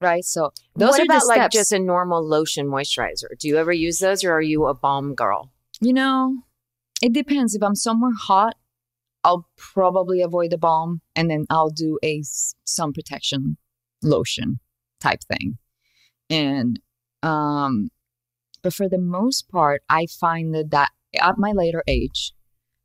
[0.00, 0.24] Right?
[0.24, 3.38] So those what are about like just a normal lotion moisturizer?
[3.38, 5.52] Do you ever use those, or are you a balm girl?
[5.80, 6.38] You know,
[7.02, 7.54] it depends.
[7.54, 8.56] If I'm somewhere hot,
[9.22, 12.22] I'll probably avoid the balm and then I'll do a
[12.64, 13.56] sun protection
[14.02, 14.60] lotion
[15.00, 15.58] type thing.
[16.28, 16.80] And
[17.22, 17.90] um
[18.62, 22.32] but for the most part, I find that, that at my later age,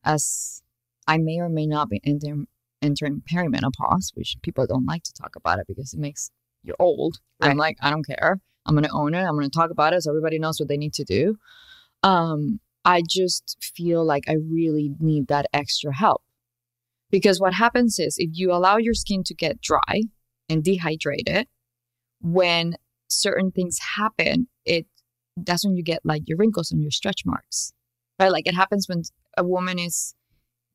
[0.03, 0.61] as
[1.07, 2.47] I may or may not be entering
[2.81, 6.29] entering perimenopause, which people don't like to talk about it because it makes
[6.63, 7.17] you old.
[7.41, 8.39] I'm like, I don't care.
[8.65, 9.23] I'm gonna own it.
[9.23, 11.37] I'm gonna talk about it so everybody knows what they need to do.
[12.03, 16.21] Um, I just feel like I really need that extra help.
[17.15, 20.01] Because what happens is if you allow your skin to get dry
[20.49, 21.47] and dehydrated,
[22.19, 22.75] when
[23.07, 24.85] certain things happen, it
[25.37, 27.71] that's when you get like your wrinkles and your stretch marks.
[28.19, 28.29] Right?
[28.29, 29.03] Like it happens when
[29.37, 30.13] a woman is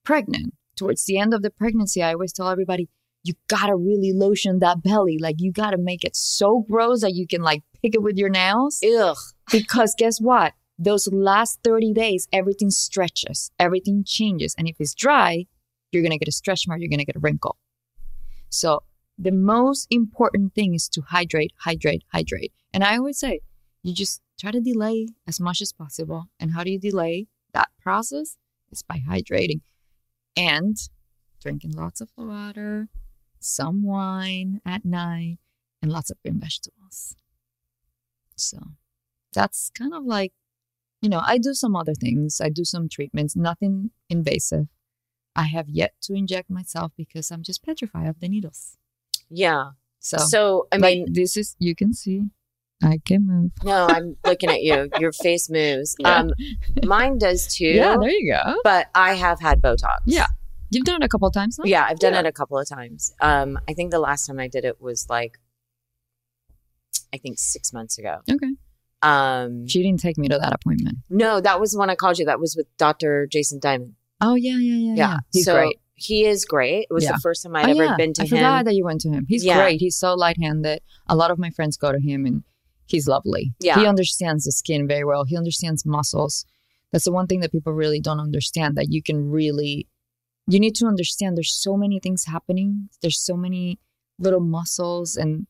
[0.02, 0.54] pregnant.
[0.76, 2.88] Towards the end of the pregnancy, I always tell everybody,
[3.22, 5.18] you gotta really lotion that belly.
[5.20, 8.30] Like you gotta make it so gross that you can like pick it with your
[8.30, 8.82] nails.
[8.82, 9.18] Ugh.
[9.52, 10.54] Because guess what?
[10.78, 14.54] Those last 30 days, everything stretches, everything changes.
[14.56, 15.44] And if it's dry,
[15.92, 17.56] you're going to get a stretch mark, you're going to get a wrinkle.
[18.48, 18.82] So
[19.18, 22.52] the most important thing is to hydrate, hydrate, hydrate.
[22.72, 23.40] And I always say,
[23.82, 26.26] you just try to delay as much as possible.
[26.38, 28.36] And how do you delay that process?
[28.70, 29.62] Is by hydrating
[30.36, 30.76] and
[31.42, 32.88] drinking lots of water,
[33.40, 35.38] some wine at night,
[35.82, 37.16] and lots of green vegetables.
[38.36, 38.58] So
[39.32, 40.32] that's kind of like,
[41.02, 42.40] you know, I do some other things.
[42.40, 44.68] I do some treatments, nothing invasive.
[45.36, 48.76] I have yet to inject myself because I'm just petrified of the needles.
[49.28, 49.70] Yeah.
[50.00, 52.22] So, So I like, mean, this is, you can see,
[52.82, 53.52] I can move.
[53.62, 54.88] no, I'm looking at you.
[54.98, 55.94] Your face moves.
[55.98, 56.16] Yeah.
[56.16, 56.32] Um,
[56.84, 57.66] mine does too.
[57.66, 58.56] Yeah, there you go.
[58.64, 59.98] But I have had Botox.
[60.06, 60.26] Yeah.
[60.70, 61.64] You've done it a couple of times, huh?
[61.66, 62.20] Yeah, I've done Yeah.
[62.20, 63.12] it a couple of times.
[63.20, 65.38] Um, I think the last time I did it was like,
[67.12, 68.18] I think six months ago.
[68.30, 68.52] Okay.
[69.02, 70.98] Um, She didn't take me to that appointment.
[71.08, 72.24] no, that was when I called you.
[72.26, 73.26] That was with Dr.
[73.26, 73.94] Jason Diamond.
[74.20, 74.94] Oh, yeah, yeah, yeah.
[74.96, 75.16] Yeah.
[75.32, 75.76] He's so great.
[75.94, 76.86] He is great.
[76.90, 77.12] It was Yeah.
[77.12, 77.96] the first time I'd Oh, ever yeah.
[77.96, 78.28] been to I him.
[78.30, 79.26] forgot that you went to him.
[79.28, 79.60] He's Yeah.
[79.62, 79.80] great.
[79.80, 80.80] He's so light-handed.
[81.08, 82.42] A lot of my friends go to him, and
[82.86, 83.52] he's lovely.
[83.60, 83.78] Yeah.
[83.78, 85.24] he understands the skin very well.
[85.24, 86.44] He understands muscles.
[86.92, 88.76] That's the one thing that people really don't understand.
[88.76, 89.86] That you can really,
[90.46, 91.36] you need to understand.
[91.36, 92.88] There's so many things happening.
[93.02, 93.78] There's so many
[94.18, 95.46] little muscles and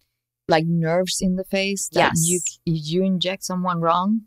[0.48, 2.28] like nerves in the face that Yes.
[2.28, 4.22] you you inject someone wrong.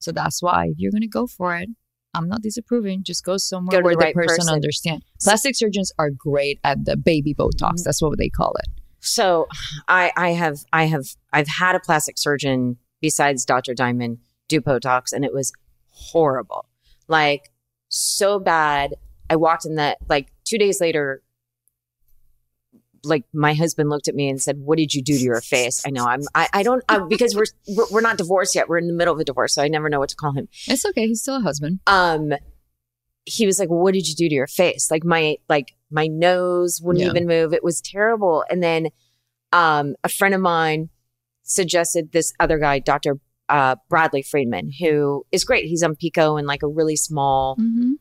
[0.00, 1.68] So that's why if you're gonna go for it,
[2.14, 3.02] I'm not disapproving.
[3.02, 4.54] Just go somewhere Go where the the, right person, person.
[4.54, 5.04] understands.
[5.22, 7.64] Plastic surgeons are great at the baby mm-hmm.
[7.64, 7.82] Botox.
[7.84, 8.68] That's what they call it.
[9.00, 9.48] So
[9.88, 13.74] I, I have, I have, I've had a plastic surgeon besides Dr.
[13.74, 15.52] Diamond do Botox, and it was
[15.88, 16.66] horrible,
[17.08, 17.50] like
[17.88, 18.94] so bad.
[19.28, 21.22] I walked in that like two days later.
[23.04, 25.82] Like my husband looked at me and said, "What did you do to your face?"
[25.86, 26.20] I know I'm.
[26.34, 28.68] I, I don't uh, because we're we're not divorced yet.
[28.68, 30.48] We're in the middle of a divorce, so I never know what to call him.
[30.68, 31.06] It's okay.
[31.08, 31.80] He's still a husband.
[31.86, 32.32] um
[33.24, 36.80] he was like what did you do to your face like my like my nose
[36.82, 37.10] wouldn't Yeah.
[37.12, 38.88] even move it was terrible and then
[39.52, 40.88] um a friend of mine
[41.44, 43.14] suggested this other guy dr
[43.48, 47.56] uh bradley friedman who is great he's on pico in like a really small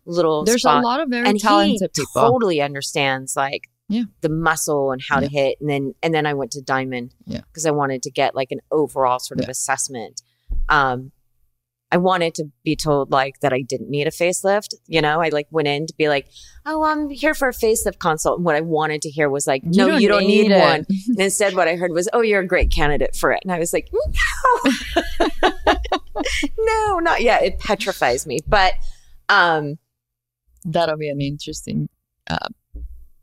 [0.06, 0.84] little There's spot.
[0.84, 2.22] a lot of very and talented he people.
[2.22, 4.04] totally understands like Yeah.
[4.22, 7.42] the muscle and how to hit and then and then i went to diamond Yeah.
[7.48, 10.22] because i wanted to get like an overall sort of assessment
[10.70, 11.12] um
[11.94, 14.76] I wanted to be told like that I didn't need a facelift.
[14.88, 16.26] You know, I like went in to be like,
[16.66, 18.38] oh, I'm here for a facelift consult.
[18.38, 20.58] And what I wanted to hear was like, You no, don't you don't need need,
[20.58, 20.86] one.
[21.10, 23.42] and instead, what I heard was, oh, you're a great candidate for it.
[23.44, 25.42] And I was like, no,
[26.60, 27.44] no, not yet.
[27.44, 28.40] It petrifies me.
[28.48, 28.74] But
[29.28, 29.78] um,
[30.64, 31.90] That'll be an interesting
[32.30, 32.48] uh,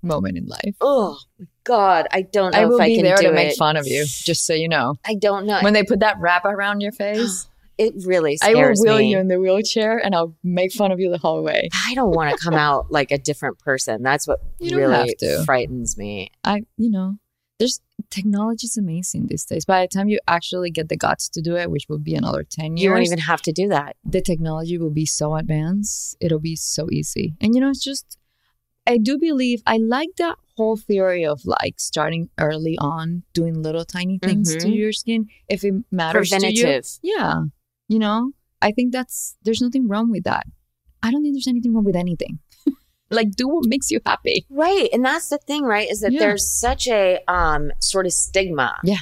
[0.03, 0.74] moment in life.
[0.80, 1.18] oh
[1.64, 3.34] God, I don't know I will if I be can there do to it.
[3.34, 4.94] make fun of you, just so you know.
[5.05, 5.61] I don't know.
[5.61, 7.46] When they put that wrap around your face,
[7.76, 9.11] it really I will scares wheel me.
[9.12, 11.68] you in the wheelchair and I'll make fun of you the whole way.
[11.86, 14.03] I don't want to come out like a different person.
[14.03, 16.30] That's what You really frightens me.
[16.42, 17.16] I, you know,
[17.59, 17.80] there's
[18.11, 19.64] technology is amazing these days.
[19.64, 22.44] By the time you actually get the guts to do it, which will be another
[22.44, 23.96] 10 years, You won't even have to do that.
[24.05, 26.16] the technology will be so advanced.
[26.20, 27.34] It'll be so easy.
[27.40, 28.16] And, you know, it's just,
[28.89, 33.84] I do believe, I like that whole theory of like starting early on, doing little
[33.84, 34.76] tiny things to Mhm.
[34.76, 36.80] your skin if it matters to you.
[37.03, 37.43] Yeah.
[37.89, 38.32] You know,
[38.62, 40.47] I think that's, there's nothing wrong with that.
[41.03, 42.41] I don't think there's anything wrong with anything.
[43.11, 44.47] like, do what makes you happy.
[44.51, 44.89] Right.
[44.93, 45.89] And that's the thing, right?
[45.91, 46.20] Is that Yeah.
[46.20, 48.97] there's such a um sort of stigma Yeah.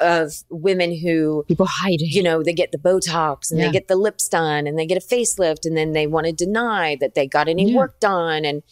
[0.00, 2.14] of women who People hide it.
[2.14, 3.66] you know, they get the Botox and Yeah.
[3.66, 6.32] they get the lips done and they get a facelift and then they want to
[6.32, 7.76] deny that they got any Yeah.
[7.78, 8.62] work done and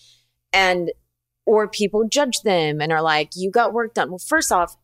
[0.56, 0.90] and
[1.44, 4.10] or people judge them and are like, you got work done.
[4.10, 4.76] Well, first off,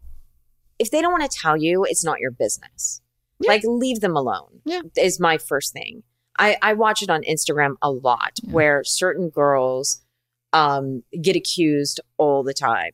[0.79, 3.01] if they don't want to tell you, it's not your business.
[3.41, 3.51] Yeah.
[3.51, 4.61] Like leave them alone.
[4.65, 4.83] Yeah.
[4.97, 6.05] Is my first thing.
[6.39, 8.53] I, I watch it on Instagram a lot Yeah.
[8.53, 10.03] where certain girls
[10.53, 12.93] um get accused all the time.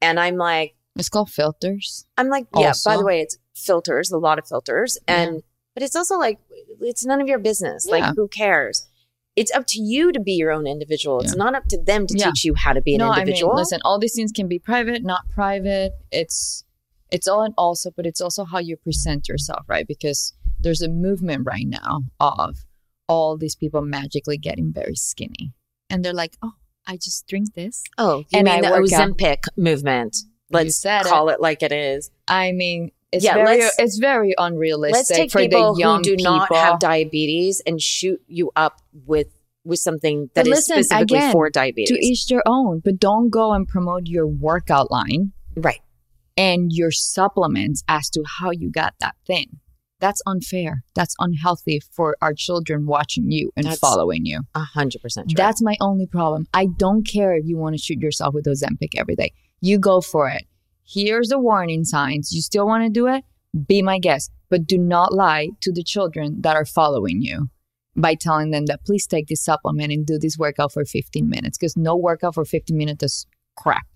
[0.00, 2.06] And I'm like, It's called filters.
[2.16, 4.98] I'm like, yeah, by the way, it's filters, a lot of filters.
[5.08, 5.42] And
[5.74, 6.38] but it's also like
[6.80, 7.86] it's none of your business.
[7.86, 8.86] Like who cares?
[9.40, 11.20] It's up to you to be your own individual.
[11.20, 11.44] It's Yeah.
[11.44, 12.26] not up to them to Yeah.
[12.26, 13.52] teach you how to be an no, individual.
[13.52, 15.92] I mean, listen, all these things can be private, not private.
[16.10, 16.64] It's
[17.10, 19.86] it's all and also, but it's also how you present yourself, right?
[19.88, 22.66] Because there's a movement right now of
[23.08, 25.54] all these people magically getting very skinny,
[25.88, 26.52] and they're like, "Oh,
[26.86, 28.82] I just drink this." oh, you and mean I the out.
[28.82, 30.16] Ozempic movement.
[30.50, 31.40] Let's call it.
[31.40, 32.10] like it is.
[32.26, 36.02] I mean, it's Yeah, very it's very unrealistic Let's take for people the young who
[36.02, 36.36] do people.
[36.36, 39.28] not have diabetes and shoot you up with
[39.64, 41.88] with something that But is listen, specifically again, for diabetes.
[41.90, 45.80] to each their own, but don't go and promote your workout line right.
[46.38, 49.58] and your supplements as to how you got that thing.
[50.00, 50.84] That's unfair.
[50.94, 54.42] That's unhealthy for our children watching you and That's following you.
[54.54, 55.32] A hundred percent.
[55.36, 56.46] That's my only problem.
[56.54, 59.32] I don't care if you want to shoot yourself with Ozempic every day.
[59.60, 60.44] You go for it.
[60.88, 62.32] Here's the warning signs.
[62.32, 63.24] You still want to do it?
[63.66, 67.48] Be my guest, but do not lie to the children that are following you
[67.96, 71.58] by telling them that please take this supplement and do this workout for 15 minutes
[71.58, 73.26] because no workout for 15 minutes is
[73.56, 73.86] crap.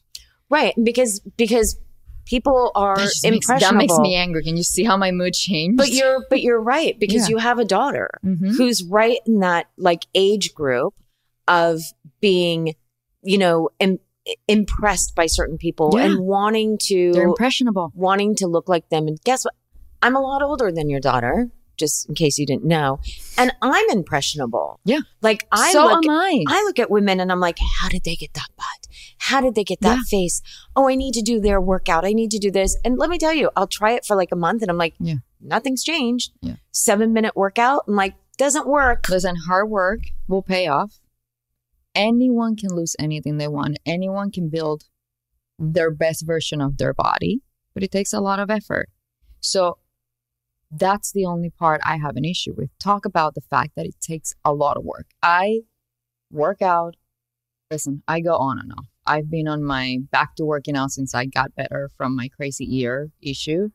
[0.51, 1.79] Right, because because
[2.27, 4.43] people are That just makes, that makes me angry.
[4.45, 5.77] Can you see how my mood changed?
[5.79, 7.31] But you're but you're right because Yeah.
[7.31, 8.57] you have a daughter Mhm.
[8.57, 10.95] who's right in that like age group
[11.49, 11.81] of
[12.21, 12.75] being,
[13.23, 13.99] you know, im-
[14.49, 16.05] impressed by certain people Yeah.
[16.05, 17.93] and wanting to They're impressionable.
[17.95, 19.07] wanting to look like them.
[19.09, 19.55] And guess what?
[20.03, 23.01] I'm a lot older than your daughter, just in case you didn't know,
[23.39, 24.81] and I'm impressionable.
[24.85, 25.01] Yeah.
[25.23, 26.45] Like I so look, am I.
[26.49, 28.89] I look at women and I'm like, how did they get that butt?
[29.19, 30.03] How did they get that Yeah.
[30.19, 30.43] face?
[30.77, 32.05] Oh, I need to do their workout.
[32.05, 32.77] I need to do this.
[32.85, 34.95] And let me tell you, I'll try it for like a month and I'm like,
[35.01, 35.17] Yeah.
[35.41, 36.33] nothing's changed.
[36.41, 36.57] Yeah.
[36.73, 37.85] Seven minute workout.
[37.89, 39.09] I'm like, doesn't work.
[39.09, 40.99] Listen, hard work will pay off.
[41.95, 43.79] Anyone can lose anything they want.
[43.85, 44.85] Anyone can build
[45.59, 47.43] their best version of their body,
[47.75, 48.89] but it takes a lot of effort.
[49.41, 49.79] So
[50.71, 52.71] that's the only part I have an issue with.
[52.79, 55.07] Talk about the fact that it takes a lot of work.
[55.23, 55.61] I
[56.31, 56.97] work out.
[57.71, 58.87] Listen, I go on and off.
[59.07, 62.79] I've been on my back to working out since I got better from my crazy
[62.81, 63.71] ear issue.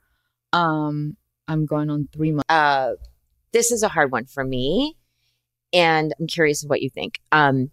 [0.54, 2.50] Um, I'm going on three months.
[2.50, 2.94] Uh,
[3.52, 4.96] this is a hard one for me.
[5.74, 7.20] And I'm curious of what you think.
[7.32, 7.72] Um,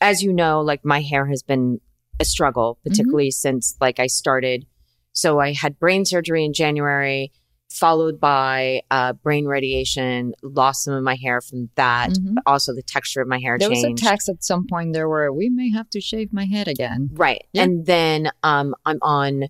[0.00, 1.80] as you know, like my hair has been
[2.20, 4.66] a struggle, particularly since like I started.
[5.12, 7.32] So I had brain surgery in January,
[7.70, 12.34] followed by uh, brain radiation, lost some of my hair from that, Mhm.
[12.34, 13.92] but also the texture of my hair There changed.
[13.92, 16.68] was a text at some point there where we may have to shave my head
[16.68, 17.10] again.
[17.12, 17.44] Right.
[17.52, 17.64] Yeah.
[17.64, 19.44] And then um, I'm on,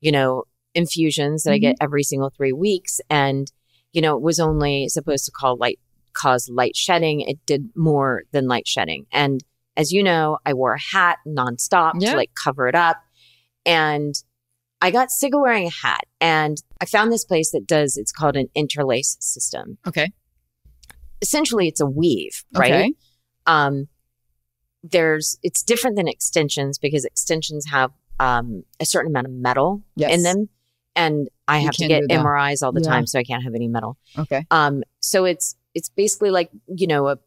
[0.00, 0.44] you know,
[0.74, 1.84] infusions that I get Mm-hmm.
[1.84, 3.00] every single three weeks.
[3.10, 3.50] And,
[3.92, 5.78] you know, it was only supposed to call light
[6.14, 7.20] cause light shedding.
[7.20, 9.06] It did more than light shedding.
[9.12, 9.42] And
[9.78, 12.10] as you know, I wore a hat nonstop Yeah.
[12.10, 12.98] to like cover it up.
[13.64, 14.14] And
[14.82, 16.02] I got sick of wearing a hat.
[16.20, 19.78] And I found this place that does, it's called an interlace system.
[19.86, 20.12] Okay.
[21.22, 22.72] Essentially, it's a weave, right?
[22.74, 22.92] Okay.
[23.46, 23.88] um
[24.84, 30.14] there's it's different than extensions because extensions have um a certain amount of metal Yes.
[30.14, 30.48] in them
[30.94, 32.88] and i You have to get mris all the Yeah.
[32.90, 34.46] time so i can't have any metal Okay.
[34.52, 37.18] um so it's it's basically like you know a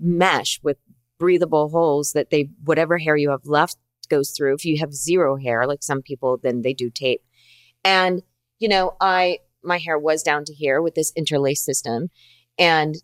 [0.00, 0.76] mesh with
[1.18, 3.76] breathable holes that they whatever hair you have left
[4.08, 7.22] goes through if you have zero hair like some people then they do tape
[7.84, 8.22] and
[8.58, 12.08] you know i my hair was down to here with this interlace system
[12.58, 12.96] and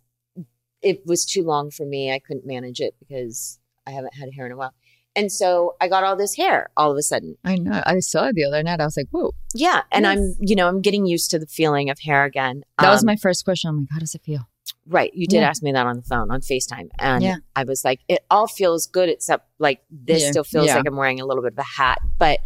[0.83, 4.47] it was too long for me i couldn't manage it because i haven't had hair
[4.47, 4.73] in a while
[5.17, 7.83] and so i got all this hair all of a sudden I know.
[7.85, 8.81] I saw it the other night.
[8.81, 9.33] I was like, whoa.
[9.55, 12.91] yeah and i'm you know i'm getting used to the feeling of hair again That
[12.91, 13.69] was Um, my first question.
[13.69, 14.49] I'm like, how does it feel?
[14.87, 15.11] Right.
[15.15, 15.49] You did Yeah.
[15.49, 16.89] ask me that on the phone on FaceTime.
[16.99, 17.37] And Yeah.
[17.57, 20.31] I was like, it all feels good except like this Yeah.
[20.31, 21.99] still feels like I'm wearing a little bit of a hat.
[22.19, 22.41] But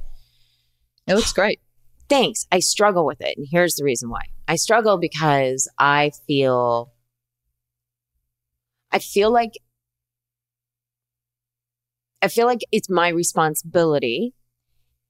[1.06, 1.60] It looks great.
[2.08, 2.46] thanks.
[2.52, 3.36] I struggle with it.
[3.36, 4.22] And here's the reason why.
[4.46, 6.92] I struggle because I feel
[8.90, 9.52] I feel like
[12.22, 14.34] I feel like it's my responsibility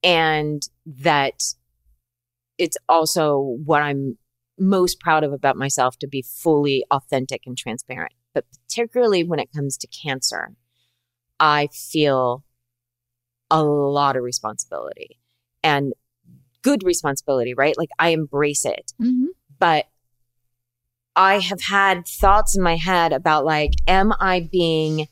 [0.02, 1.34] and that
[2.58, 4.18] it's also what I'm
[4.58, 8.12] most proud of about myself to be fully authentic and transparent.
[8.34, 10.54] But particularly when it comes to cancer,
[11.40, 12.44] I feel
[13.50, 15.18] a lot of responsibility
[15.62, 15.92] and
[16.62, 17.76] good responsibility, right?
[17.78, 18.92] Like I embrace it.
[19.00, 19.26] Mm-hmm.
[19.58, 19.86] But
[21.16, 25.08] I have had thoughts in my head about like, am I being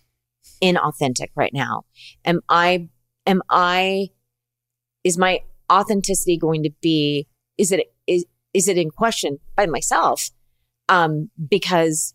[0.63, 1.83] inauthentic right now?
[2.25, 2.89] Am I,
[3.27, 4.11] am I,
[5.03, 5.41] is my
[5.71, 7.27] authenticity going to be,
[7.59, 7.93] is it,
[8.57, 10.31] is, it in question by myself?
[10.89, 12.15] Um, because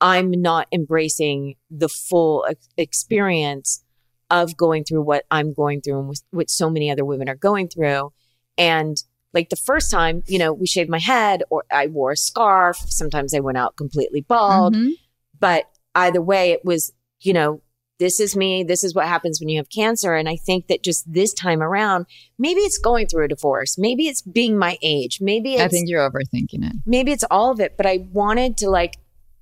[0.00, 3.84] I'm not embracing the full ex- experience
[4.30, 7.36] of going through what I'm going through and with, what so many other women are
[7.36, 8.12] going through.
[8.58, 8.96] And
[9.32, 12.76] like the first time, you know, we shaved my head or I wore a scarf.
[12.88, 14.74] Sometimes I went out completely bald.
[14.74, 14.92] Mhm.
[15.38, 17.60] But either way, it was, you know,
[17.98, 18.62] this is me.
[18.62, 20.14] This is what happens when you have cancer.
[20.14, 22.06] And I think that just this time around,
[22.38, 23.78] maybe it's going through a divorce.
[23.78, 25.18] Maybe it's being my age.
[25.20, 26.76] Maybe it's, I think you're overthinking it.
[26.84, 28.96] maybe it's all of it, but I wanted to like,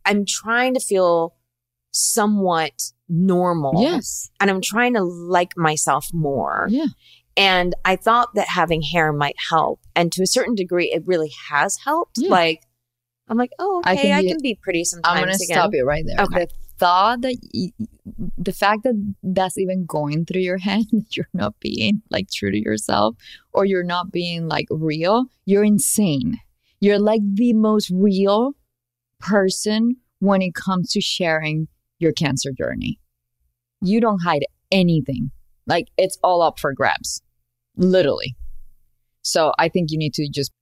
[0.04, 1.34] I'm trying to feel
[1.92, 3.82] somewhat normal.
[3.82, 4.30] Yes.
[4.40, 6.66] And I'm trying to like myself more.
[6.70, 6.86] Yeah.
[7.36, 9.80] And I thought that having hair might help.
[9.96, 12.18] And to a certain degree, it really has helped.
[12.18, 12.30] Yeah.
[12.30, 12.60] Like,
[13.26, 15.70] I'm like, oh, I okay, think I, can be pretty sometimes I'm going to stop
[15.72, 16.24] you right there.
[16.24, 16.44] Okay.
[16.44, 16.54] The
[16.84, 17.72] that,
[18.36, 22.50] the fact that that's even going through your head, that you're not being like true
[22.50, 23.16] to yourself
[23.52, 26.40] or you're not being like real, you're insane.
[26.80, 28.52] You're like the most real
[29.20, 31.68] person when it comes to sharing
[31.98, 32.98] your cancer journey.
[33.80, 35.30] You don't hide anything.
[35.66, 37.22] Like it's all up for grabs,
[37.76, 38.36] literally.
[39.22, 40.52] So I think you need to just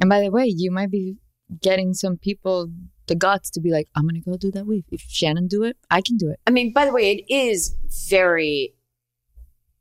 [0.00, 1.16] And by the way, you might be
[1.62, 2.70] getting some people
[3.08, 4.84] the guts to be like, I'm gonna go do that weave.
[4.90, 6.38] If Shannen do it, I can do it.
[6.46, 7.74] I mean, by the way, it is
[8.08, 8.74] very.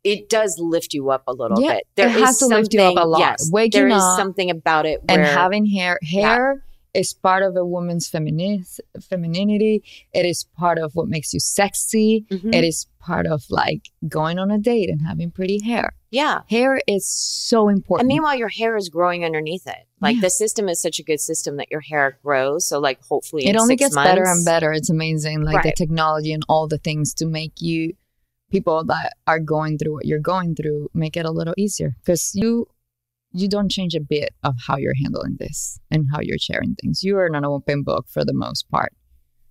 [0.03, 1.87] It does lift you up a little Yeah, bit.
[1.95, 3.19] There it is has to lift you up a lot.
[3.19, 6.63] Yes, Waking there is up something about it and having hair hair
[6.93, 9.83] is part of a woman's femini- femininity
[10.13, 12.53] it is part of what makes you sexy Mhm.
[12.53, 16.41] It is part of like going on a date and having pretty hair yeah.
[16.49, 19.83] hair is so important And meanwhile, your hair is growing underneath it.
[20.01, 20.21] Like Yeah.
[20.21, 22.65] the system is such a good system that your hair grows.
[22.65, 26.43] So, like, hopefully, it only gets better and better it's amazing like the technology and
[26.47, 27.93] all the things to make you
[28.51, 32.31] people that are going through what you're going through make it a little easier because
[32.33, 32.65] you
[33.31, 37.03] you don't change a bit of how you're handling this and how you're sharing things
[37.03, 38.93] you are an open book for the most part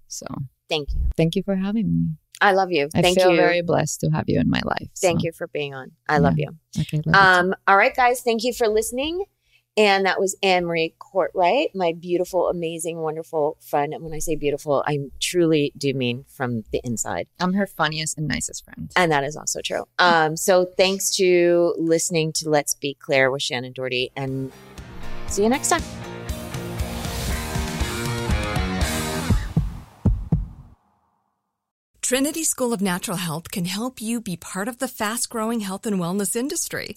[0.09, 0.27] so
[0.69, 1.01] Thank you.
[1.17, 2.07] thank you for having me
[2.41, 2.89] I love you.
[2.95, 3.37] I Thank feel you.
[3.37, 4.89] very blessed to have you in my life.
[5.01, 5.25] Thank so.
[5.25, 5.93] you for being on.
[6.09, 6.51] I love you.
[6.79, 7.49] Okay, love you.
[7.49, 8.21] Um, all right, guys.
[8.21, 9.25] Thank you for listening.
[9.79, 13.93] And that was Anne Marie Kortright, my beautiful, amazing, wonderful friend.
[13.93, 17.29] And when I say beautiful, I truly do mean from the inside.
[17.41, 18.91] I'm her funniest and nicest friend.
[18.97, 19.85] And that is also true.
[19.99, 24.11] Um, so thanks to listening to Let's Be Clear with Shannen Doherty.
[24.17, 24.51] And
[25.27, 25.83] see you next time.
[32.01, 35.85] Trinity School of Natural Health can help you be part of the fast growing health
[35.85, 36.97] and wellness industry.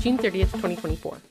[0.01, 1.21] June 30th, 2024.